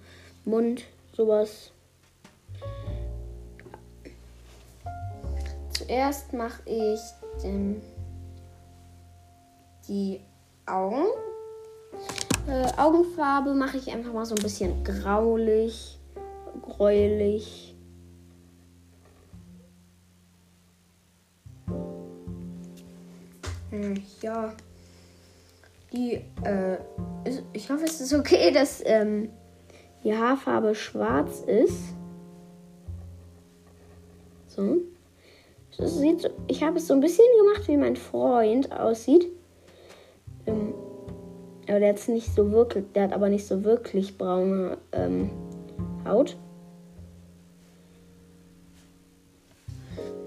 Mund, 0.46 0.86
sowas. 1.12 1.72
Zuerst 5.72 6.32
mache 6.32 6.62
ich 6.66 7.00
den, 7.44 7.82
die 9.88 10.22
Augen. 10.66 11.08
Äh, 12.50 12.72
Augenfarbe 12.78 13.54
mache 13.54 13.78
ich 13.78 13.92
einfach 13.92 14.12
mal 14.12 14.26
so 14.26 14.36
ein 14.36 14.42
bisschen 14.42 14.84
graulich, 14.84 16.00
gräulich. 16.62 17.76
Hm, 23.70 24.02
ja 24.22 24.54
die, 25.92 26.22
äh, 26.44 26.78
ist, 27.26 27.44
ich 27.54 27.70
hoffe, 27.70 27.86
es 27.86 28.00
ist 28.02 28.14
okay, 28.14 28.52
dass 28.52 28.82
ähm, 28.86 29.30
die 30.04 30.16
Haarfarbe 30.16 30.76
schwarz 30.76 31.42
ist. 31.42 31.96
So. 34.48 34.78
Das 35.78 35.98
sieht 35.98 36.30
ich 36.48 36.62
habe 36.62 36.78
es 36.78 36.88
so 36.88 36.94
ein 36.94 37.00
bisschen 37.00 37.26
gemacht, 37.38 37.68
wie 37.68 37.78
mein 37.78 37.96
Freund 37.96 38.72
aussieht. 38.72 39.28
Ähm, 40.46 40.74
aber 41.70 41.80
der 41.80 41.94
hat 41.94 42.08
nicht 42.08 42.34
so 42.34 42.52
wirklich, 42.52 42.86
der 42.94 43.04
hat 43.04 43.14
aber 43.14 43.30
nicht 43.30 43.46
so 43.46 43.64
wirklich 43.64 44.18
braune 44.18 44.78
ähm, 44.92 45.30
Haut. 46.06 46.38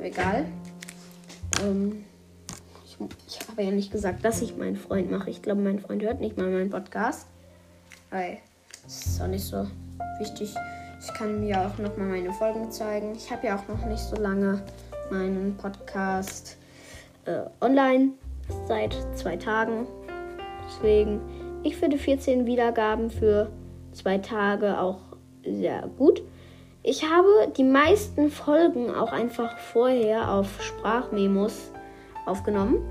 Egal. 0.00 0.46
Ähm, 1.64 2.04
ich 3.26 3.40
habe 3.48 3.62
ja 3.62 3.70
nicht 3.70 3.90
gesagt, 3.90 4.24
dass 4.24 4.42
ich 4.42 4.56
meinen 4.56 4.76
Freund 4.76 5.10
mache. 5.10 5.30
Ich 5.30 5.42
glaube, 5.42 5.60
mein 5.60 5.78
Freund 5.78 6.02
hört 6.02 6.20
nicht 6.20 6.36
mal 6.36 6.50
meinen 6.50 6.70
Podcast. 6.70 7.26
Weil 8.10 8.38
es 8.86 9.06
ist 9.06 9.20
auch 9.20 9.26
nicht 9.26 9.44
so 9.44 9.66
wichtig. 10.18 10.54
Ich 11.00 11.14
kann 11.14 11.40
mir 11.40 11.60
auch 11.60 11.78
noch 11.78 11.96
mal 11.96 12.06
meine 12.06 12.32
Folgen 12.32 12.70
zeigen. 12.70 13.14
Ich 13.16 13.30
habe 13.30 13.46
ja 13.46 13.56
auch 13.56 13.68
noch 13.68 13.84
nicht 13.86 14.02
so 14.02 14.16
lange 14.16 14.62
meinen 15.10 15.56
Podcast 15.56 16.56
äh, 17.24 17.42
online. 17.60 18.10
Seit 18.68 18.96
zwei 19.16 19.36
Tagen. 19.36 19.86
Deswegen, 20.74 21.20
ich 21.62 21.76
finde 21.76 21.98
14 21.98 22.46
Wiedergaben 22.46 23.10
für 23.10 23.50
zwei 23.92 24.18
Tage 24.18 24.80
auch 24.80 25.00
sehr 25.44 25.88
gut. 25.98 26.22
Ich 26.82 27.04
habe 27.08 27.52
die 27.56 27.64
meisten 27.64 28.30
Folgen 28.30 28.90
auch 28.90 29.12
einfach 29.12 29.58
vorher 29.58 30.32
auf 30.32 30.62
Sprachmemos 30.62 31.70
aufgenommen 32.26 32.82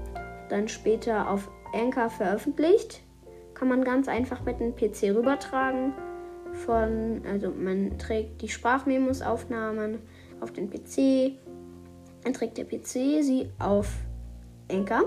dann 0.52 0.68
später 0.68 1.30
auf 1.30 1.50
Anchor 1.74 2.10
veröffentlicht. 2.10 3.02
Kann 3.54 3.70
man 3.70 3.84
ganz 3.84 4.08
einfach 4.08 4.44
mit 4.44 4.60
dem 4.60 4.76
PC 4.76 5.16
rübertragen. 5.16 5.94
Von, 6.52 7.22
also 7.26 7.50
man 7.50 7.98
trägt 7.98 8.42
die 8.42 8.50
Sprachmemos-Aufnahmen 8.50 10.00
auf 10.42 10.52
den 10.52 10.70
PC, 10.70 11.38
dann 12.24 12.34
trägt 12.34 12.58
der 12.58 12.66
PC 12.66 13.24
sie 13.24 13.50
auf 13.58 13.88
Anchor. 14.70 15.04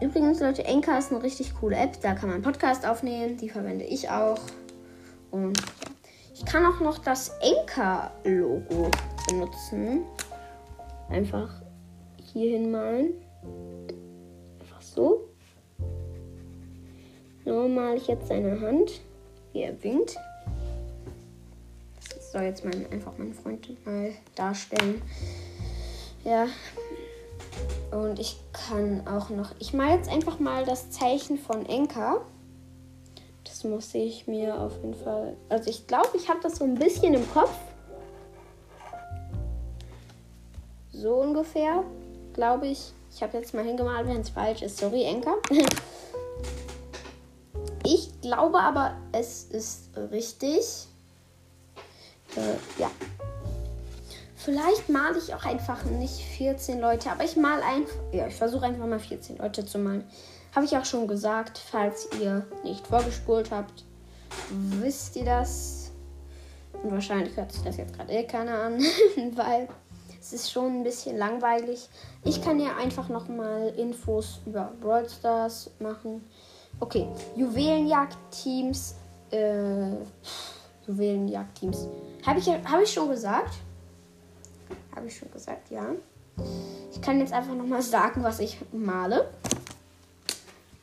Übrigens, 0.00 0.38
Leute, 0.38 0.64
Anchor 0.64 0.96
ist 0.96 1.10
eine 1.10 1.22
richtig 1.22 1.54
coole 1.56 1.76
App. 1.76 2.00
Da 2.02 2.14
kann 2.14 2.28
man 2.28 2.40
Podcast 2.40 2.86
aufnehmen. 2.86 3.36
Die 3.36 3.48
verwende 3.48 3.84
ich 3.84 4.08
auch. 4.08 4.38
Und 5.32 5.58
ja. 5.58 5.64
ich 6.34 6.44
kann 6.44 6.64
auch 6.64 6.78
noch 6.80 6.98
das 6.98 7.32
Anchor-Logo 7.42 8.90
benutzen. 9.28 10.04
Einfach 11.08 11.62
hier 12.32 12.58
hinmalen. 12.58 13.14
Einfach 14.60 14.80
so. 14.80 15.28
So 17.44 17.66
male 17.66 17.96
ich 17.96 18.06
jetzt 18.06 18.28
seine 18.28 18.60
Hand, 18.60 19.00
wie 19.52 19.62
er 19.62 19.82
winkt. 19.82 20.16
Das 22.14 22.30
soll 22.30 22.42
jetzt 22.42 22.64
mein, 22.64 22.86
einfach 22.92 23.12
mein 23.18 23.34
Freund 23.34 23.84
mal 23.84 24.12
darstellen. 24.36 25.02
Ja. 26.24 26.46
Und 27.90 28.18
ich 28.18 28.38
kann 28.52 29.06
auch 29.06 29.30
noch. 29.30 29.50
Ich 29.58 29.72
male 29.72 29.96
jetzt 29.96 30.10
einfach 30.10 30.38
mal 30.38 30.64
das 30.64 30.90
Zeichen 30.90 31.38
von 31.38 31.64
Enka. 31.66 32.20
Das 33.44 33.64
muss 33.64 33.94
ich 33.94 34.26
mir 34.26 34.60
auf 34.60 34.76
jeden 34.76 34.94
Fall. 34.94 35.36
Also 35.48 35.70
ich 35.70 35.86
glaube, 35.86 36.10
ich 36.14 36.28
habe 36.28 36.40
das 36.42 36.56
so 36.56 36.64
ein 36.64 36.74
bisschen 36.74 37.14
im 37.14 37.30
Kopf. 37.32 37.56
So 40.92 41.14
ungefähr, 41.14 41.82
glaube 42.34 42.68
ich. 42.68 42.92
Ich 43.14 43.22
habe 43.22 43.38
jetzt 43.38 43.54
mal 43.54 43.64
hingemalt, 43.64 44.06
wenn 44.06 44.20
es 44.20 44.28
falsch 44.28 44.62
ist. 44.62 44.78
Sorry, 44.78 45.04
Enka. 45.04 45.34
Ich 47.90 48.20
glaube 48.20 48.60
aber, 48.60 48.96
es 49.12 49.44
ist 49.44 49.96
richtig. 49.96 50.86
Äh, 52.36 52.80
ja. 52.80 52.90
Vielleicht 54.48 54.88
male 54.88 55.18
ich 55.18 55.34
auch 55.34 55.44
einfach 55.44 55.84
nicht 55.84 56.22
14 56.38 56.80
Leute, 56.80 57.10
aber 57.10 57.22
ich 57.22 57.36
male 57.36 57.62
einfach. 57.62 57.98
Ja, 58.12 58.28
ich 58.28 58.34
versuche 58.34 58.64
einfach 58.64 58.86
mal 58.86 58.98
14 58.98 59.36
Leute 59.36 59.66
zu 59.66 59.78
malen. 59.78 60.04
Habe 60.56 60.64
ich 60.64 60.74
auch 60.74 60.86
schon 60.86 61.06
gesagt, 61.06 61.58
falls 61.58 62.08
ihr 62.18 62.46
nicht 62.64 62.86
vorgespult 62.86 63.50
habt, 63.50 63.84
wisst 64.80 65.16
ihr 65.16 65.26
das. 65.26 65.90
Und 66.82 66.92
wahrscheinlich 66.92 67.36
hört 67.36 67.52
sich 67.52 67.62
das 67.62 67.76
jetzt 67.76 67.94
gerade 67.94 68.10
eh 68.10 68.24
keiner 68.24 68.62
an, 68.62 68.78
weil 69.34 69.68
es 70.18 70.32
ist 70.32 70.50
schon 70.50 70.78
ein 70.78 70.82
bisschen 70.82 71.18
langweilig. 71.18 71.86
Ich 72.24 72.42
kann 72.42 72.58
ja 72.58 72.74
einfach 72.78 73.10
nochmal 73.10 73.74
Infos 73.76 74.40
über 74.46 74.72
Brawl 74.80 75.06
Stars 75.10 75.70
machen. 75.78 76.24
Okay, 76.80 77.06
Juwelenjagd-Teams. 77.36 78.94
Äh, 79.30 79.90
Juwelenjagd-Teams. 80.86 81.86
Habe 82.24 82.38
ich, 82.38 82.48
hab 82.48 82.80
ich 82.82 82.90
schon 82.90 83.10
gesagt? 83.10 83.52
Habe 84.98 85.06
ich 85.06 85.16
schon 85.16 85.30
gesagt, 85.30 85.70
ja. 85.70 85.94
Ich 86.90 87.00
kann 87.00 87.20
jetzt 87.20 87.32
einfach 87.32 87.54
nochmal 87.54 87.82
sagen, 87.82 88.24
was 88.24 88.40
ich 88.40 88.58
male. 88.72 89.30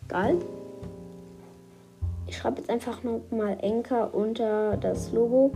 Geil. 0.07 0.37
Ich 2.25 2.37
schreibe 2.37 2.61
jetzt 2.61 2.69
einfach 2.69 3.03
nochmal 3.03 3.57
Enker 3.59 4.13
unter 4.13 4.77
das 4.77 5.11
Logo. 5.11 5.51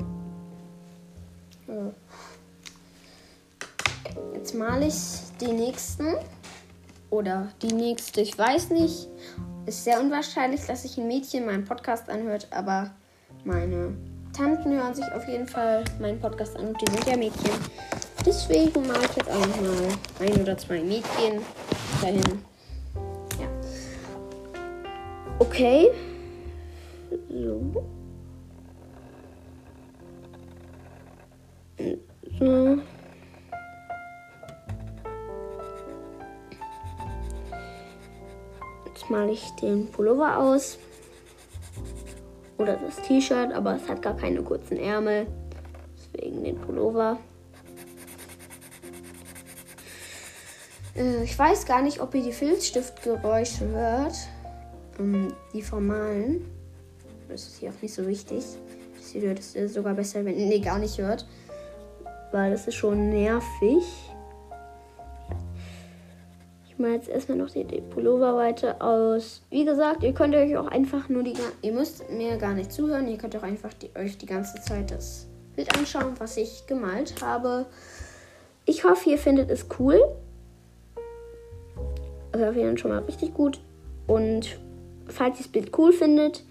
Jetzt 4.33 4.53
male 4.55 4.87
ich 4.87 5.21
den 5.39 5.55
nächsten. 5.55 6.15
Oder 7.11 7.47
die 7.61 7.71
nächste, 7.71 8.19
ich 8.19 8.37
weiß 8.37 8.71
nicht. 8.71 9.07
Ist 9.67 9.85
sehr 9.85 10.01
unwahrscheinlich, 10.01 10.65
dass 10.65 10.81
sich 10.81 10.97
ein 10.97 11.07
Mädchen 11.07 11.45
meinen 11.45 11.63
Podcast 11.63 12.09
anhört, 12.09 12.49
aber 12.51 12.91
meine 13.45 13.95
Tanten 14.35 14.73
hören 14.73 14.93
sich 14.93 15.09
auf 15.13 15.25
jeden 15.29 15.47
Fall 15.47 15.85
meinen 16.01 16.19
Podcast 16.19 16.57
an 16.57 16.67
und 16.67 16.81
die 16.81 16.91
sind 16.91 17.07
ja 17.07 17.15
Mädchen. 17.15 17.51
Deswegen 18.25 18.85
mache 18.85 19.05
ich 19.05 19.15
jetzt 19.15 19.29
auch 19.29 19.39
mal 19.39 20.27
ein 20.27 20.41
oder 20.41 20.57
zwei 20.57 20.81
Mädchen 20.81 21.41
dahin. 22.01 22.43
Ja. 23.39 23.47
Okay. 25.39 25.89
So. 27.29 27.61
So. 32.39 32.77
Jetzt 38.85 39.09
male 39.09 39.31
ich 39.31 39.49
den 39.61 39.89
Pullover 39.91 40.37
aus. 40.37 40.77
Oder 42.57 42.75
das 42.75 42.97
T-Shirt, 43.07 43.53
aber 43.53 43.75
es 43.75 43.87
hat 43.87 44.01
gar 44.01 44.17
keine 44.17 44.41
kurzen 44.41 44.77
Ärmel. 44.77 45.27
Deswegen 46.13 46.43
den 46.43 46.57
Pullover. 46.59 47.17
Ich 50.99 51.39
weiß 51.39 51.65
gar 51.65 51.81
nicht, 51.81 52.01
ob 52.01 52.13
ihr 52.13 52.23
die 52.23 52.33
Filzstiftgeräusche 52.33 53.67
hört. 53.69 54.15
Ähm, 54.99 55.33
die 55.53 55.61
formalen. 55.61 56.45
Das 57.29 57.43
ist 57.43 57.59
hier 57.59 57.69
auch 57.69 57.81
nicht 57.81 57.93
so 57.93 58.05
wichtig. 58.05 58.43
Das 58.97 59.09
hier 59.11 59.21
hört 59.21 59.39
es 59.39 59.73
sogar 59.73 59.93
besser, 59.93 60.25
wenn 60.25 60.37
ihr 60.37 60.49
die 60.49 60.61
gar 60.61 60.77
nicht 60.77 60.97
hört. 60.97 61.25
Weil 62.31 62.51
das 62.51 62.67
ist 62.67 62.75
schon 62.75 63.09
nervig. 63.09 63.83
Ich 66.67 66.77
mache 66.77 66.91
jetzt 66.91 67.07
erstmal 67.07 67.37
noch 67.37 67.49
die, 67.49 67.63
die 67.63 67.81
Pullover 67.81 68.35
weiter 68.35 68.81
aus. 68.81 69.41
Wie 69.49 69.63
gesagt, 69.63 70.03
ihr 70.03 70.13
könnt 70.13 70.35
euch 70.35 70.57
auch 70.57 70.67
einfach 70.67 71.07
nur 71.07 71.23
die. 71.23 71.33
Ihr 71.61 71.71
müsst 71.71 72.09
mir 72.09 72.37
gar 72.37 72.53
nicht 72.53 72.73
zuhören. 72.73 73.07
Ihr 73.07 73.17
könnt 73.17 73.35
auch 73.37 73.43
einfach 73.43 73.73
die, 73.73 73.89
euch 73.97 74.17
die 74.17 74.25
ganze 74.25 74.61
Zeit 74.61 74.91
das 74.91 75.27
Bild 75.55 75.73
anschauen, 75.77 76.13
was 76.19 76.35
ich 76.35 76.67
gemalt 76.67 77.21
habe. 77.21 77.67
Ich 78.65 78.83
hoffe, 78.83 79.11
ihr 79.11 79.17
findet 79.17 79.49
es 79.49 79.65
cool. 79.79 80.01
Also 82.31 82.45
auf 82.45 82.55
jeden 82.55 82.69
Fall 82.69 82.77
schon 82.77 82.91
mal 82.91 83.03
richtig 83.03 83.33
gut. 83.33 83.59
Und 84.07 84.59
falls 85.07 85.37
ihr 85.37 85.43
das 85.43 85.51
Bild 85.51 85.77
cool 85.77 85.91
findet, 85.93 86.43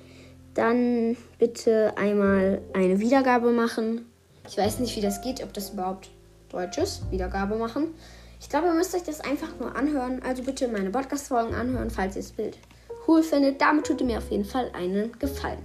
dann 0.54 1.16
bitte 1.38 1.96
einmal 1.96 2.60
eine 2.72 2.98
Wiedergabe 3.00 3.52
machen. 3.52 4.06
Ich 4.48 4.56
weiß 4.56 4.80
nicht, 4.80 4.96
wie 4.96 5.00
das 5.00 5.20
geht, 5.20 5.42
ob 5.42 5.52
das 5.52 5.70
überhaupt 5.70 6.10
Deutsch 6.50 6.78
ist. 6.78 7.10
Wiedergabe 7.10 7.56
machen. 7.56 7.94
Ich 8.40 8.48
glaube, 8.48 8.68
ihr 8.68 8.74
müsst 8.74 8.94
euch 8.94 9.02
das 9.02 9.20
einfach 9.20 9.48
nur 9.60 9.74
anhören. 9.76 10.22
Also 10.22 10.42
bitte 10.42 10.68
meine 10.68 10.90
Podcast-Folgen 10.90 11.54
anhören, 11.54 11.90
falls 11.90 12.16
ihr 12.16 12.22
das 12.22 12.32
Bild 12.32 12.58
cool 13.06 13.22
findet. 13.22 13.60
Damit 13.60 13.86
tut 13.86 14.00
ihr 14.00 14.06
mir 14.06 14.18
auf 14.18 14.30
jeden 14.30 14.44
Fall 14.44 14.70
einen 14.72 15.12
Gefallen. 15.18 15.58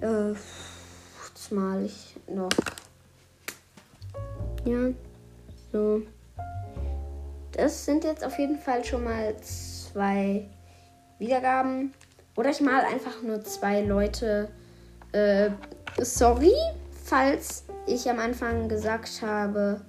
Äh, 0.00 0.30
jetzt 0.30 1.50
male 1.50 1.86
ich 1.86 2.16
noch. 2.28 2.50
Ja, 4.64 4.90
so. 5.72 6.02
Das 7.56 7.84
sind 7.84 8.04
jetzt 8.04 8.24
auf 8.24 8.38
jeden 8.38 8.58
Fall 8.58 8.84
schon 8.84 9.04
mal 9.04 9.36
zwei 9.40 10.48
Wiedergaben. 11.18 11.94
Oder 12.36 12.50
ich 12.50 12.60
mal 12.60 12.80
einfach 12.80 13.22
nur 13.22 13.42
zwei 13.44 13.80
Leute. 13.82 14.48
Äh, 15.12 15.50
sorry, 15.98 16.52
falls 17.04 17.64
ich 17.86 18.10
am 18.10 18.18
Anfang 18.18 18.68
gesagt 18.68 19.22
habe, 19.22 19.82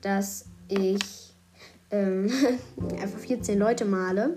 dass 0.00 0.46
ich 0.68 1.34
ähm, 1.92 2.30
einfach 3.00 3.20
14 3.20 3.58
Leute 3.58 3.84
male. 3.84 4.36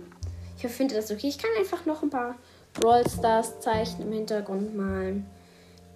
Ich 0.58 0.68
finde 0.68 0.96
das 0.96 1.12
okay. 1.12 1.28
Ich 1.28 1.40
kann 1.40 1.50
einfach 1.58 1.86
noch 1.86 2.04
ein 2.04 2.12
paar 2.12 2.36
Brawl 2.74 3.04
Stars 3.10 3.60
Zeichen 3.60 4.04
im 4.04 4.12
Hintergrund 4.12 4.76
malen. 4.76 5.26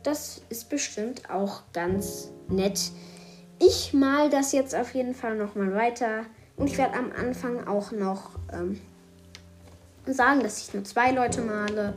Das 0.01 0.41
ist 0.49 0.69
bestimmt 0.69 1.29
auch 1.29 1.61
ganz 1.73 2.31
nett. 2.47 2.91
Ich 3.59 3.93
mal 3.93 4.31
das 4.31 4.51
jetzt 4.51 4.73
auf 4.73 4.95
jeden 4.95 5.13
Fall 5.13 5.35
noch 5.35 5.53
mal 5.53 5.75
weiter. 5.75 6.25
Und 6.61 6.67
ich 6.67 6.77
werde 6.77 6.93
am 6.93 7.11
Anfang 7.11 7.67
auch 7.67 7.91
noch 7.91 8.37
ähm, 8.53 8.79
sagen, 10.05 10.41
dass 10.41 10.61
ich 10.61 10.71
nur 10.75 10.83
zwei 10.83 11.09
Leute 11.09 11.41
male. 11.41 11.95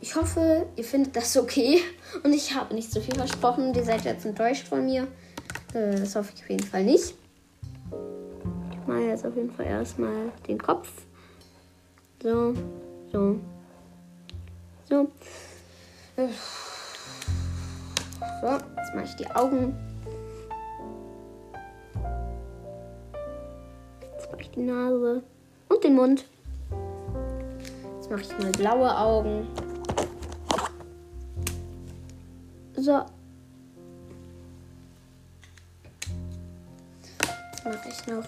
Ich 0.00 0.16
hoffe, 0.16 0.66
ihr 0.76 0.84
findet 0.84 1.14
das 1.14 1.36
okay. 1.36 1.80
Und 2.24 2.32
ich 2.32 2.54
habe 2.54 2.74
nicht 2.74 2.90
zu 2.90 3.02
viel 3.02 3.14
versprochen. 3.14 3.74
Ihr 3.74 3.84
seid 3.84 4.06
jetzt 4.06 4.24
enttäuscht 4.24 4.66
von 4.66 4.86
mir. 4.86 5.06
Äh, 5.74 5.94
das 5.96 6.16
hoffe 6.16 6.32
ich 6.34 6.42
auf 6.42 6.48
jeden 6.48 6.66
Fall 6.66 6.84
nicht. 6.84 7.16
Ich 8.70 8.86
mache 8.86 9.00
jetzt 9.02 9.26
auf 9.26 9.36
jeden 9.36 9.50
Fall 9.50 9.66
erstmal 9.66 10.32
den 10.48 10.56
Kopf. 10.56 10.88
So, 12.22 12.54
so, 13.12 13.38
so. 14.88 15.06
So, 18.40 18.52
jetzt 18.52 18.94
mache 18.94 19.04
ich 19.04 19.16
die 19.16 19.30
Augen. 19.32 19.76
Jetzt 24.26 24.32
mache 24.32 24.42
ich 24.42 24.50
die 24.50 24.62
Nase 24.62 25.22
und 25.68 25.84
den 25.84 25.94
Mund. 25.94 26.24
Jetzt 27.94 28.10
mache 28.10 28.22
ich 28.22 28.38
mal 28.38 28.50
blaue 28.50 28.98
Augen. 28.98 29.46
So. 32.74 33.04
Mache 37.64 37.88
ich 37.88 38.06
noch, 38.08 38.24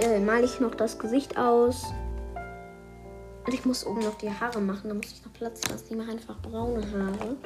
äh, 0.00 0.20
male 0.20 0.44
ich 0.44 0.60
noch 0.60 0.76
das 0.76 1.00
Gesicht 1.00 1.36
aus. 1.36 1.82
Und 3.44 3.52
ich 3.52 3.64
muss 3.64 3.84
oben 3.84 4.02
noch 4.02 4.16
die 4.18 4.30
Haare 4.30 4.60
machen. 4.60 4.88
Da 4.88 4.94
muss 4.94 5.06
ich 5.06 5.24
noch 5.24 5.32
Platz 5.32 5.68
lassen. 5.68 5.86
Ich 5.90 5.96
mache 5.96 6.12
einfach 6.12 6.40
braune 6.42 6.80
Haare. 6.92 7.36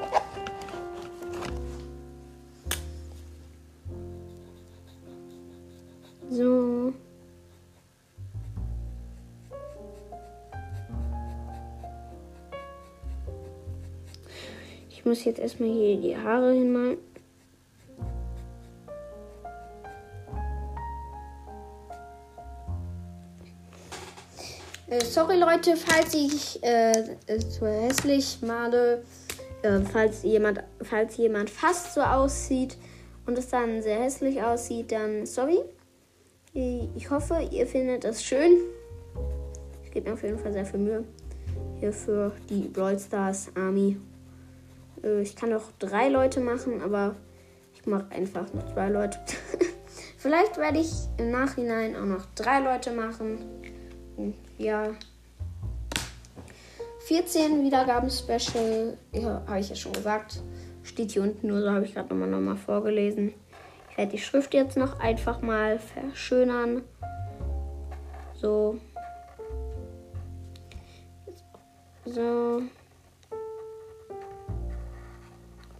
Muss 15.09 15.25
jetzt 15.25 15.39
erstmal 15.39 15.69
hier 15.69 15.99
die 15.99 16.15
Haare 16.15 16.53
hinmalen. 16.53 16.97
Äh, 24.87 25.03
sorry 25.03 25.37
Leute, 25.37 25.75
falls 25.75 26.13
ich 26.13 26.63
äh, 26.63 27.15
zu 27.39 27.65
hässlich 27.65 28.37
male, 28.41 29.03
äh, 29.63 29.79
falls 29.79 30.21
jemand, 30.21 30.63
falls 30.83 31.17
jemand 31.17 31.49
fast 31.49 31.95
so 31.95 32.01
aussieht 32.01 32.77
und 33.25 33.35
es 33.37 33.49
dann 33.49 33.81
sehr 33.81 33.99
hässlich 34.03 34.41
aussieht, 34.41 34.91
dann 34.91 35.25
sorry. 35.25 35.59
Ich 36.53 37.09
hoffe, 37.09 37.47
ihr 37.51 37.65
findet 37.67 38.05
es 38.05 38.23
schön. 38.23 38.57
Ich 39.83 39.91
gebe 39.91 40.09
mir 40.09 40.13
auf 40.13 40.23
jeden 40.23 40.39
Fall 40.39 40.51
sehr 40.53 40.65
viel 40.65 40.79
Mühe 40.79 41.03
hier 41.79 41.93
für 41.93 42.31
die 42.49 42.67
Brawl 42.67 42.99
Stars 42.99 43.51
Army. 43.55 43.97
Äh, 45.03 45.21
ich 45.21 45.35
kann 45.35 45.53
auch 45.53 45.71
drei 45.79 46.09
Leute 46.09 46.39
machen, 46.39 46.81
aber 46.81 47.15
ich 47.73 47.85
mache 47.85 48.11
einfach 48.11 48.51
noch 48.53 48.73
zwei 48.73 48.89
Leute. 48.89 49.19
Vielleicht 50.17 50.57
werde 50.57 50.79
ich 50.79 50.91
im 51.17 51.31
Nachhinein 51.31 51.95
auch 51.95 52.05
noch 52.05 52.25
drei 52.35 52.59
Leute 52.59 52.91
machen. 52.91 53.39
Ja. 54.57 54.89
14 57.07 57.63
Wiedergaben-Special, 57.63 58.97
ja, 59.13 59.41
habe 59.47 59.59
ich 59.59 59.69
ja 59.69 59.75
schon 59.75 59.93
gesagt. 59.93 60.41
Steht 60.83 61.11
hier 61.11 61.23
unten 61.23 61.47
nur, 61.47 61.61
so 61.61 61.71
habe 61.71 61.85
ich 61.85 61.93
gerade 61.93 62.09
nochmal 62.09 62.29
noch 62.29 62.39
mal 62.39 62.57
vorgelesen. 62.57 63.33
Ich 63.91 63.97
werde 63.97 64.11
die 64.11 64.17
Schrift 64.17 64.53
jetzt 64.53 64.77
noch 64.77 64.99
einfach 64.99 65.41
mal 65.41 65.79
verschönern. 65.79 66.83
So. 68.35 68.77
So. 72.05 72.61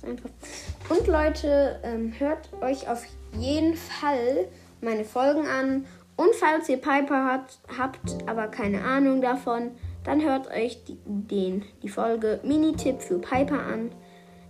Und 0.04 1.08
Leute, 1.08 1.80
ähm, 1.84 2.14
hört 2.18 2.50
euch 2.62 2.88
auf 2.88 3.06
jeden 3.38 3.76
Fall 3.76 4.48
meine 4.82 5.04
Folgen 5.04 5.46
an. 5.48 5.86
Und 6.16 6.36
falls 6.36 6.68
ihr 6.68 6.78
Piper 6.78 7.26
hat, 7.26 7.60
habt, 7.78 8.18
aber 8.28 8.48
keine 8.48 8.84
Ahnung 8.84 9.22
davon, 9.22 9.72
dann 10.04 10.22
hört 10.22 10.50
euch 10.52 10.84
die, 10.84 10.98
den, 11.06 11.64
die 11.84 11.90
Folge 11.90 12.40
Mini-Tipp 12.44 13.02
für 13.02 13.20
Piper 13.20 13.60
an. 13.60 13.92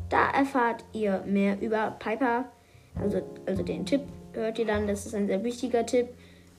Da 0.09 0.31
erfahrt 0.31 0.83
ihr 0.93 1.23
mehr 1.25 1.61
über 1.61 1.95
Piper. 1.99 2.45
Also, 2.95 3.21
also 3.45 3.63
den 3.63 3.85
Tipp 3.85 4.01
hört 4.33 4.57
ihr 4.59 4.65
dann, 4.65 4.87
das 4.87 5.05
ist 5.05 5.15
ein 5.15 5.27
sehr 5.27 5.43
wichtiger 5.43 5.85
Tipp. 5.85 6.09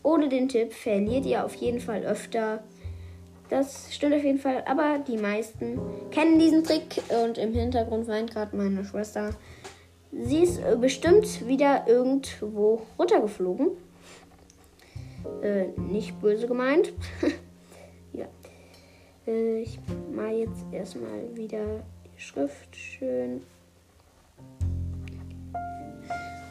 Ohne 0.02 0.28
den 0.28 0.48
Tipp 0.48 0.72
verliert 0.72 1.26
ihr 1.26 1.44
auf 1.44 1.54
jeden 1.56 1.80
Fall 1.80 2.04
öfter. 2.04 2.62
Das 3.50 3.92
stimmt 3.92 4.14
auf 4.14 4.22
jeden 4.22 4.38
Fall, 4.38 4.62
aber 4.66 5.00
die 5.00 5.16
meisten 5.16 5.80
kennen 6.12 6.38
diesen 6.38 6.62
Trick 6.62 7.02
und 7.24 7.36
im 7.36 7.52
Hintergrund 7.52 8.06
weint 8.06 8.32
gerade 8.32 8.56
meine 8.56 8.84
Schwester. 8.84 9.30
Sie 10.12 10.44
ist 10.44 10.60
bestimmt 10.80 11.46
wieder 11.48 11.84
irgendwo 11.88 12.82
runtergeflogen. 12.96 13.70
Äh, 15.42 15.66
nicht 15.76 16.20
böse 16.20 16.46
gemeint. 16.46 16.92
ja. 18.12 18.26
Äh, 19.26 19.62
ich 19.62 19.80
mache 20.14 20.28
jetzt 20.28 20.64
erstmal 20.70 21.34
wieder 21.34 21.82
die 22.04 22.20
Schrift 22.20 22.74
schön. 22.74 23.42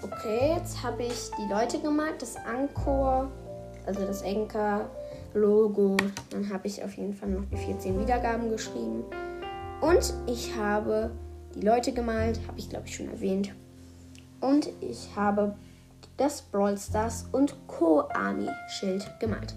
Okay, 0.02 0.54
jetzt 0.58 0.84
habe 0.84 1.04
ich 1.04 1.32
die 1.38 1.52
Leute 1.52 1.80
gemalt, 1.80 2.22
das 2.22 2.36
Ankor, 2.36 3.32
also 3.86 4.06
das 4.06 4.22
Enker 4.22 4.90
Logo. 5.34 5.98
Dann 6.30 6.50
habe 6.50 6.68
ich 6.68 6.84
auf 6.84 6.94
jeden 6.94 7.14
Fall 7.14 7.30
noch 7.30 7.46
die 7.46 7.58
14 7.58 8.00
Wiedergaben 8.00 8.50
geschrieben. 8.50 9.04
Und 9.82 10.14
ich 10.28 10.56
habe 10.56 11.12
die 11.56 11.62
Leute 11.62 11.94
gemalt, 11.94 12.40
habe 12.48 12.60
ich 12.60 12.70
glaube 12.70 12.88
ich 12.88 12.96
schon 12.96 13.10
erwähnt. 13.10 13.54
Und 14.42 14.70
ich 14.82 15.10
habe 15.16 15.56
das 16.18 16.42
Brawl 16.42 16.78
Stars 16.78 17.28
und 17.32 17.56
Co. 17.68 18.04
Army 18.14 18.50
Schild 18.68 19.10
gemalt. 19.20 19.56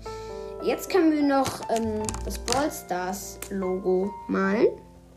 Jetzt 0.62 0.90
können 0.90 1.11
wir 1.11 1.22
noch 1.22 1.61
ähm, 1.70 2.02
das 2.24 2.38
Brawl 2.38 2.70
Stars 2.70 3.40
Logo 3.50 4.12
malen. 4.28 4.68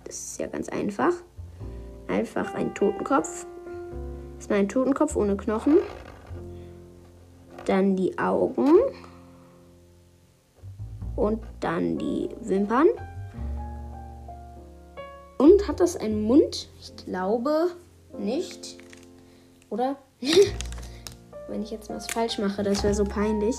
Das 0.03 0.15
ist 0.15 0.39
ja 0.39 0.47
ganz 0.47 0.69
einfach. 0.69 1.13
Einfach 2.07 2.53
ein 2.55 2.73
Totenkopf. 2.73 3.45
Das 4.35 4.45
ist 4.45 4.49
mein 4.49 4.67
Totenkopf 4.67 5.15
ohne 5.15 5.37
Knochen. 5.37 5.77
Dann 7.65 7.95
die 7.95 8.17
Augen. 8.17 8.69
Und 11.15 11.41
dann 11.59 11.97
die 11.97 12.29
Wimpern. 12.41 12.87
Und 15.37 15.67
hat 15.67 15.79
das 15.79 15.95
einen 15.97 16.23
Mund? 16.23 16.69
Ich 16.79 16.95
glaube 17.05 17.71
nicht. 18.17 18.77
Oder? 19.69 19.95
Wenn 21.47 21.61
ich 21.61 21.71
jetzt 21.71 21.89
was 21.89 22.07
falsch 22.07 22.37
mache, 22.39 22.63
das 22.63 22.83
wäre 22.83 22.93
so 22.93 23.03
peinlich. 23.03 23.55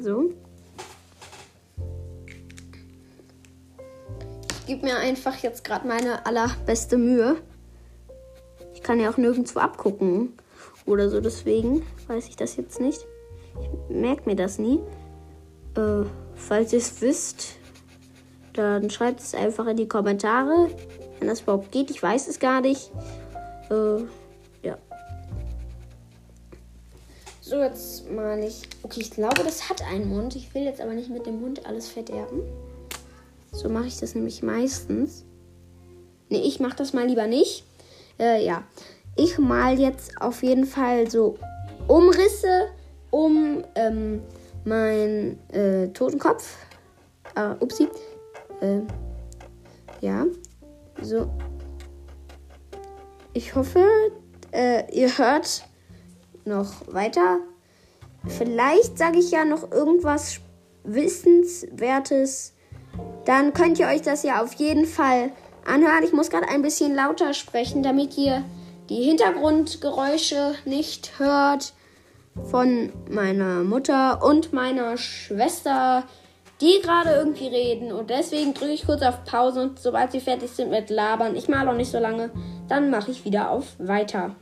So. 0.00 0.32
Ich 4.60 4.66
gebe 4.66 4.86
mir 4.86 4.98
einfach 4.98 5.36
jetzt 5.38 5.64
gerade 5.64 5.86
meine 5.86 6.26
allerbeste 6.26 6.96
Mühe. 6.96 7.36
Ich 8.74 8.82
kann 8.82 9.00
ja 9.00 9.10
auch 9.10 9.16
nirgendwo 9.16 9.58
abgucken 9.58 10.32
oder 10.86 11.08
so, 11.08 11.20
deswegen 11.20 11.84
weiß 12.08 12.28
ich 12.28 12.36
das 12.36 12.56
jetzt 12.56 12.80
nicht. 12.80 13.06
Ich 13.60 13.94
merke 13.94 14.28
mir 14.28 14.36
das 14.36 14.58
nie. 14.58 14.80
Äh, 15.76 16.04
falls 16.34 16.72
ihr 16.72 16.78
es 16.78 17.00
wisst, 17.00 17.56
dann 18.54 18.90
schreibt 18.90 19.20
es 19.20 19.34
einfach 19.34 19.66
in 19.66 19.76
die 19.76 19.88
Kommentare, 19.88 20.68
wenn 21.18 21.28
das 21.28 21.42
überhaupt 21.42 21.70
geht. 21.72 21.90
Ich 21.90 22.02
weiß 22.02 22.28
es 22.28 22.38
gar 22.38 22.60
nicht. 22.60 22.90
Äh, 23.70 24.02
ja. 24.62 24.78
So, 27.40 27.56
jetzt 27.56 28.10
mal 28.10 28.38
ich. 28.42 28.62
Okay, 28.82 29.00
ich 29.00 29.10
glaube, 29.10 29.42
das 29.44 29.68
hat 29.68 29.82
einen 29.82 30.08
Mund. 30.08 30.34
Ich 30.36 30.52
will 30.54 30.62
jetzt 30.62 30.80
aber 30.80 30.92
nicht 30.92 31.10
mit 31.10 31.26
dem 31.26 31.40
Mund 31.40 31.66
alles 31.66 31.88
verderben. 31.88 32.42
So 33.52 33.68
mache 33.68 33.86
ich 33.86 33.98
das 33.98 34.14
nämlich 34.14 34.42
meistens. 34.42 35.24
Ne, 36.28 36.38
ich 36.42 36.60
mache 36.60 36.76
das 36.76 36.92
mal 36.92 37.06
lieber 37.06 37.26
nicht. 37.26 37.64
Äh, 38.18 38.44
ja. 38.44 38.64
Ich 39.16 39.38
mal 39.38 39.78
jetzt 39.78 40.20
auf 40.20 40.42
jeden 40.42 40.64
Fall 40.64 41.10
so 41.10 41.36
Umrisse 41.86 42.68
um 43.10 43.64
ähm, 43.74 44.22
mein 44.64 45.38
äh, 45.50 45.88
Totenkopf. 45.88 46.56
Äh, 47.34 47.54
upsie. 47.60 47.88
Äh, 48.60 48.80
ja. 50.00 50.26
So. 51.02 51.30
Ich 53.32 53.54
hoffe, 53.54 53.84
äh, 54.52 54.84
ihr 54.92 55.16
hört 55.18 55.64
noch 56.44 56.92
weiter. 56.92 57.38
Vielleicht 58.26 58.98
sage 58.98 59.18
ich 59.18 59.30
ja 59.30 59.44
noch 59.44 59.70
irgendwas 59.70 60.40
Wissenswertes. 60.84 62.54
Dann 63.24 63.52
könnt 63.52 63.78
ihr 63.78 63.86
euch 63.86 64.02
das 64.02 64.22
ja 64.22 64.42
auf 64.42 64.52
jeden 64.54 64.84
Fall 64.84 65.30
anhören. 65.64 66.02
Ich 66.02 66.12
muss 66.12 66.30
gerade 66.30 66.48
ein 66.48 66.62
bisschen 66.62 66.94
lauter 66.94 67.34
sprechen, 67.34 67.82
damit 67.82 68.16
ihr 68.18 68.44
die 68.90 69.04
Hintergrundgeräusche 69.04 70.56
nicht 70.64 71.20
hört 71.20 71.72
von 72.50 72.92
meiner 73.08 73.62
Mutter 73.62 74.20
und 74.24 74.52
meiner 74.52 74.96
Schwester, 74.96 76.02
die 76.60 76.80
gerade 76.82 77.10
irgendwie 77.10 77.46
reden. 77.46 77.92
Und 77.92 78.10
deswegen 78.10 78.52
drücke 78.52 78.72
ich 78.72 78.86
kurz 78.86 79.02
auf 79.02 79.24
Pause 79.24 79.62
und 79.62 79.78
sobald 79.78 80.10
sie 80.10 80.18
fertig 80.18 80.50
sind 80.50 80.70
mit 80.70 80.90
Labern, 80.90 81.36
ich 81.36 81.48
male 81.48 81.70
auch 81.70 81.76
nicht 81.76 81.92
so 81.92 82.00
lange, 82.00 82.30
dann 82.68 82.90
mache 82.90 83.12
ich 83.12 83.24
wieder 83.24 83.50
auf 83.50 83.76
Weiter. 83.78 84.34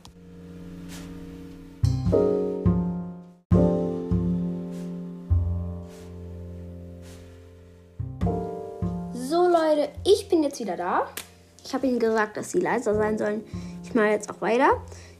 So 9.13 9.47
Leute, 9.47 9.89
ich 10.03 10.27
bin 10.27 10.41
jetzt 10.41 10.59
wieder 10.59 10.75
da. 10.75 11.07
Ich 11.63 11.75
habe 11.75 11.85
ihnen 11.85 11.99
gesagt, 11.99 12.35
dass 12.35 12.51
sie 12.51 12.59
leiser 12.59 12.95
sein 12.95 13.19
sollen. 13.19 13.43
Ich 13.89 13.95
mache 13.95 14.09
jetzt 14.09 14.29
auch 14.29 14.39
weiter. 14.39 14.69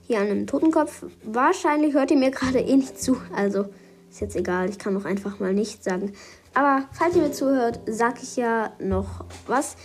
Hier 0.05 0.19
an 0.19 0.27
einem 0.27 0.45
Totenkopf. 0.45 1.03
Wahrscheinlich 1.23 1.95
hört 1.95 2.11
ihr 2.11 2.17
mir 2.17 2.29
gerade 2.29 2.59
eh 2.59 2.75
nicht 2.75 3.01
zu. 3.01 3.17
Also 3.35 3.65
ist 4.11 4.21
jetzt 4.21 4.35
egal. 4.35 4.69
Ich 4.69 4.77
kann 4.77 4.95
auch 4.95 5.05
einfach 5.05 5.39
mal 5.39 5.55
nichts 5.55 5.85
sagen. 5.85 6.13
Aber 6.53 6.83
falls 6.91 7.15
ihr 7.15 7.23
mir 7.23 7.31
zuhört, 7.31 7.79
sage 7.87 8.19
ich 8.21 8.35
ja 8.35 8.71
noch 8.79 9.25
was. 9.47 9.75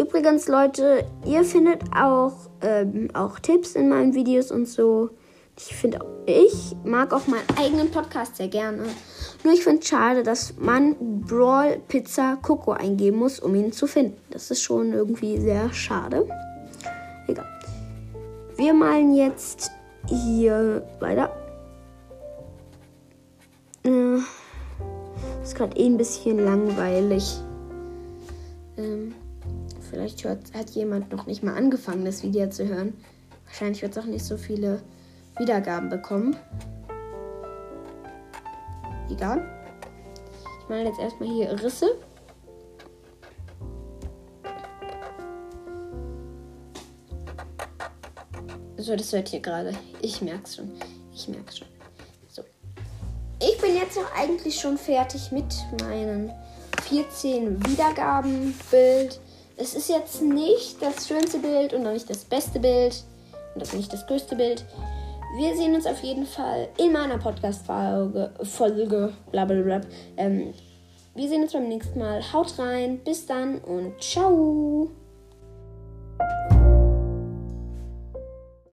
Übrigens, 0.00 0.48
Leute, 0.48 1.04
ihr 1.26 1.44
findet 1.44 1.82
auch, 1.94 2.32
ähm, 2.62 3.10
auch 3.12 3.38
Tipps 3.40 3.72
in 3.72 3.90
meinen 3.90 4.14
Videos 4.14 4.50
und 4.50 4.66
so. 4.66 5.10
Ich 5.58 5.76
finde, 5.76 5.98
ich 6.24 6.74
mag 6.84 7.12
auch 7.12 7.26
meinen 7.26 7.44
eigenen 7.58 7.90
Podcast 7.90 8.36
sehr 8.36 8.48
gerne. 8.48 8.84
Nur 9.44 9.52
ich 9.52 9.64
finde 9.64 9.82
es 9.82 9.88
schade, 9.88 10.22
dass 10.22 10.54
man 10.56 10.96
Brawl 11.26 11.78
Pizza 11.88 12.38
Coco 12.40 12.70
eingeben 12.72 13.18
muss, 13.18 13.38
um 13.38 13.54
ihn 13.54 13.70
zu 13.70 13.86
finden. 13.86 14.16
Das 14.30 14.50
ist 14.50 14.62
schon 14.62 14.94
irgendwie 14.94 15.38
sehr 15.38 15.70
schade. 15.74 16.26
Wir 18.58 18.74
malen 18.74 19.14
jetzt 19.14 19.70
hier 20.08 20.84
weiter. 20.98 21.30
Äh, 23.84 24.16
ist 25.44 25.54
gerade 25.54 25.76
eh 25.76 25.86
ein 25.86 25.96
bisschen 25.96 26.44
langweilig. 26.44 27.40
Ähm, 28.76 29.14
vielleicht 29.88 30.24
hört, 30.24 30.52
hat 30.54 30.70
jemand 30.70 31.12
noch 31.12 31.26
nicht 31.26 31.44
mal 31.44 31.54
angefangen, 31.56 32.04
das 32.04 32.24
Video 32.24 32.50
zu 32.50 32.66
hören. 32.66 32.94
Wahrscheinlich 33.46 33.80
wird 33.80 33.96
es 33.96 34.02
auch 34.02 34.08
nicht 34.08 34.24
so 34.24 34.36
viele 34.36 34.82
Wiedergaben 35.38 35.88
bekommen. 35.88 36.34
Egal. 39.08 39.48
Ich 40.62 40.68
male 40.68 40.86
jetzt 40.86 40.98
erstmal 40.98 41.28
hier 41.28 41.62
Risse. 41.62 41.86
So, 48.88 48.96
das 48.96 49.12
hört 49.12 49.30
ihr 49.34 49.40
gerade. 49.40 49.74
Ich 50.00 50.22
merk's 50.22 50.56
schon. 50.56 50.72
Ich 51.14 51.28
merk's 51.28 51.58
schon. 51.58 51.68
So. 52.30 52.42
Ich 53.38 53.60
bin 53.60 53.76
jetzt 53.76 53.96
noch 53.96 54.10
eigentlich 54.16 54.58
schon 54.58 54.78
fertig 54.78 55.30
mit 55.30 55.44
meinem 55.82 56.30
14 56.88 57.66
Wiedergaben-Bild. 57.66 59.20
Es 59.58 59.74
ist 59.74 59.90
jetzt 59.90 60.22
nicht 60.22 60.80
das 60.80 61.06
schönste 61.06 61.36
Bild 61.36 61.74
und 61.74 61.86
auch 61.86 61.92
nicht 61.92 62.08
das 62.08 62.24
beste 62.24 62.60
Bild 62.60 63.04
und 63.54 63.62
auch 63.62 63.74
nicht 63.74 63.92
das 63.92 64.06
größte 64.06 64.36
Bild. 64.36 64.64
Wir 65.36 65.54
sehen 65.54 65.74
uns 65.74 65.84
auf 65.84 66.02
jeden 66.02 66.24
Fall 66.24 66.70
in 66.78 66.90
meiner 66.90 67.18
Podcast-Folge, 67.18 68.32
Folge, 68.42 69.12
blablabla. 69.30 69.82
Ähm, 70.16 70.54
wir 71.14 71.28
sehen 71.28 71.42
uns 71.42 71.52
beim 71.52 71.68
nächsten 71.68 71.98
Mal. 71.98 72.22
Haut 72.32 72.58
rein, 72.58 73.00
bis 73.04 73.26
dann 73.26 73.58
und 73.58 74.02
ciao. 74.02 74.88